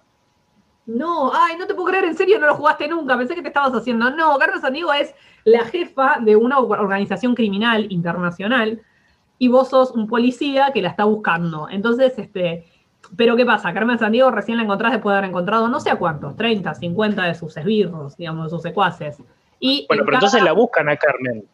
No, 0.87 1.33
ay, 1.35 1.57
no 1.59 1.67
te 1.67 1.75
puedo 1.75 1.89
creer, 1.89 2.05
en 2.05 2.17
serio, 2.17 2.39
no 2.39 2.47
lo 2.47 2.55
jugaste 2.55 2.87
nunca, 2.87 3.19
pensé 3.19 3.35
que 3.35 3.43
te 3.43 3.49
estabas 3.49 3.73
haciendo. 3.73 4.09
No, 4.13 4.39
Carmen 4.39 4.61
Sandiego 4.61 4.93
es 4.93 5.17
la 5.43 5.65
jefa 5.65 6.19
de 6.21 6.37
una 6.37 6.61
organización 6.61 7.35
criminal 7.35 7.91
internacional 7.91 8.81
y 9.39 9.49
vos 9.49 9.71
sos 9.71 9.91
un 9.91 10.07
policía 10.07 10.71
que 10.73 10.81
la 10.81 10.91
está 10.91 11.03
buscando. 11.03 11.69
Entonces, 11.69 12.17
este, 12.17 12.67
pero 13.17 13.35
¿qué 13.35 13.45
pasa? 13.45 13.75
Carmen 13.75 13.99
Sandiego 13.99 14.31
recién 14.31 14.59
la 14.59 14.63
encontrás 14.63 14.93
después 14.93 15.13
de 15.13 15.19
haber 15.19 15.31
encontrado 15.31 15.67
no 15.67 15.81
sé 15.81 15.91
a 15.91 15.97
cuántos, 15.97 16.37
30, 16.37 16.73
50 16.73 17.25
de 17.25 17.35
sus 17.35 17.57
esbirros, 17.57 18.17
digamos, 18.17 18.45
de 18.45 18.51
sus 18.51 18.63
secuaces. 18.63 19.17
Y 19.59 19.87
bueno, 19.89 20.05
pero 20.05 20.19
entonces 20.19 20.41
la 20.45 20.53
buscan 20.53 20.89
a 20.89 20.97
Carmen. 20.97 21.45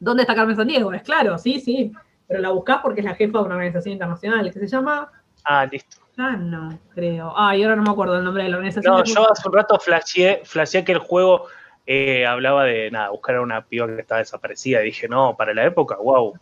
¿Dónde 0.00 0.22
está 0.22 0.34
Carmen 0.34 0.56
Sandiego? 0.56 0.92
Es 0.92 1.02
claro, 1.02 1.38
sí, 1.38 1.60
sí. 1.60 1.92
Pero 2.26 2.40
la 2.40 2.50
buscás 2.50 2.78
porque 2.82 3.00
es 3.00 3.06
la 3.06 3.14
jefa 3.14 3.38
de 3.38 3.44
una 3.44 3.54
organización 3.56 3.92
internacional 3.92 4.50
que 4.52 4.58
se 4.58 4.66
llama. 4.66 5.10
Ah, 5.44 5.66
listo. 5.66 5.98
Ah, 6.16 6.36
no, 6.36 6.78
creo. 6.94 7.32
Ah, 7.36 7.56
y 7.56 7.62
ahora 7.62 7.76
no 7.76 7.82
me 7.82 7.90
acuerdo 7.90 8.16
el 8.16 8.24
nombre 8.24 8.44
de 8.44 8.48
la 8.48 8.56
organización. 8.56 8.94
No, 8.94 9.04
yo 9.04 9.30
hace 9.30 9.48
un 9.48 9.54
rato 9.54 9.78
flasheé, 9.78 10.84
que 10.84 10.92
el 10.92 10.98
juego 10.98 11.46
eh, 11.86 12.26
hablaba 12.26 12.64
de 12.64 12.90
nada, 12.90 13.10
buscar 13.10 13.36
a 13.36 13.40
una 13.42 13.62
piba 13.64 13.86
que 13.86 14.00
estaba 14.00 14.20
desaparecida. 14.20 14.80
Y 14.82 14.86
dije, 14.86 15.08
no, 15.08 15.36
para 15.36 15.52
la 15.52 15.64
época, 15.64 15.96
wow. 15.96 16.34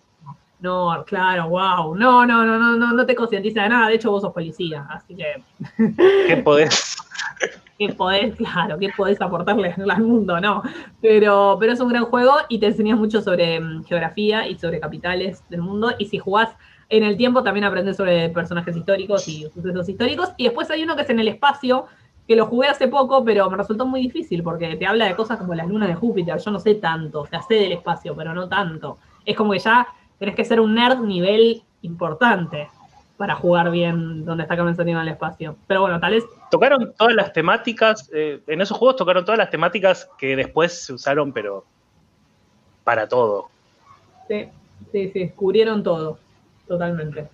No, 0.61 1.05
claro, 1.07 1.49
wow. 1.49 1.95
No, 1.95 2.27
no, 2.27 2.45
no, 2.45 2.59
no, 2.59 2.77
no, 2.77 2.93
no 2.93 3.07
te 3.07 3.15
concientiza 3.15 3.63
de 3.63 3.69
nada. 3.69 3.89
De 3.89 3.95
hecho, 3.95 4.11
vos 4.11 4.23
sos 4.23 4.33
policía, 4.33 4.87
así 4.91 5.17
que. 5.17 5.43
¿Qué 6.27 6.37
podés? 6.39 6.97
¿Qué 7.79 7.91
podés, 7.91 8.35
claro, 8.37 8.77
qué 8.79 8.91
podés 8.97 9.21
aportarle 9.21 9.75
al 9.89 10.03
mundo, 10.03 10.41
no? 10.41 10.63
Pero, 11.01 11.57
pero 11.61 11.73
es 11.73 11.81
un 11.81 11.89
gran 11.89 12.05
juego 12.07 12.33
y 12.49 12.59
te 12.59 12.67
enseñas 12.67 12.99
mucho 12.99 13.23
sobre 13.23 13.61
mm, 13.61 13.85
geografía 13.85 14.49
y 14.49 14.59
sobre 14.59 14.81
capitales 14.81 15.45
del 15.49 15.63
mundo. 15.63 15.93
Y 15.99 16.07
si 16.07 16.19
jugás 16.19 16.51
en 16.89 17.05
el 17.05 17.17
tiempo, 17.17 17.45
también 17.45 17.65
aprendes 17.65 17.97
sobre 17.97 18.31
personajes 18.31 18.77
históricos 18.77 19.29
y 19.29 19.49
sucesos 19.55 19.89
históricos. 19.89 20.33
Y 20.37 20.45
después 20.45 20.69
hay 20.71 20.83
uno 20.83 20.97
que 20.97 21.03
es 21.03 21.11
en 21.11 21.21
el 21.21 21.29
espacio, 21.29 21.87
que 22.27 22.35
lo 22.35 22.47
jugué 22.47 22.69
hace 22.69 22.89
poco, 22.89 23.25
pero 23.25 23.49
me 23.49 23.57
resultó 23.57 23.87
muy 23.87 24.01
difícil 24.01 24.43
porque 24.43 24.75
te 24.77 24.87
habla 24.87 25.07
de 25.07 25.15
cosas 25.15 25.39
como 25.39 25.55
las 25.55 25.69
lunas 25.69 25.89
de 25.89 25.95
Júpiter. 25.95 26.37
Yo 26.39 26.51
no 26.51 26.59
sé 26.59 26.75
tanto, 26.75 27.21
o 27.21 27.27
sea, 27.27 27.43
sé 27.43 27.55
del 27.55 27.73
espacio, 27.73 28.17
pero 28.17 28.35
no 28.35 28.49
tanto. 28.49 28.99
Es 29.25 29.37
como 29.37 29.53
que 29.53 29.61
ya 29.61 29.87
tenés 30.19 30.35
que 30.35 30.45
ser 30.45 30.61
un 30.61 30.75
nerd 30.75 31.01
nivel 31.01 31.63
importante 31.83 32.69
para 33.19 33.35
jugar 33.35 33.71
bien 33.71 34.25
donde 34.25 34.45
está 34.45 34.55
en 34.55 34.89
el 34.89 35.09
espacio. 35.09 35.57
Pero 35.67 35.83
bueno, 35.83 36.01
tal 36.01 36.13
vez. 36.13 36.25
Tocaron 36.51 36.95
todas 36.97 37.15
las 37.15 37.33
temáticas, 37.33 38.09
eh, 38.15 38.41
en 38.47 38.61
esos 38.63 38.79
juegos 38.79 38.97
tocaron 38.97 39.25
todas 39.25 39.37
las 39.37 39.51
temáticas 39.51 40.09
que 40.17 40.37
después 40.37 40.87
se 40.87 40.95
usaron, 40.95 41.33
pero 41.33 41.65
para 42.85 43.07
todo. 43.09 43.51
Sí, 44.29 44.49
sí, 44.93 45.11
sí, 45.13 45.29
cubrieron 45.31 45.83
todo, 45.83 46.19
totalmente. 46.69 47.29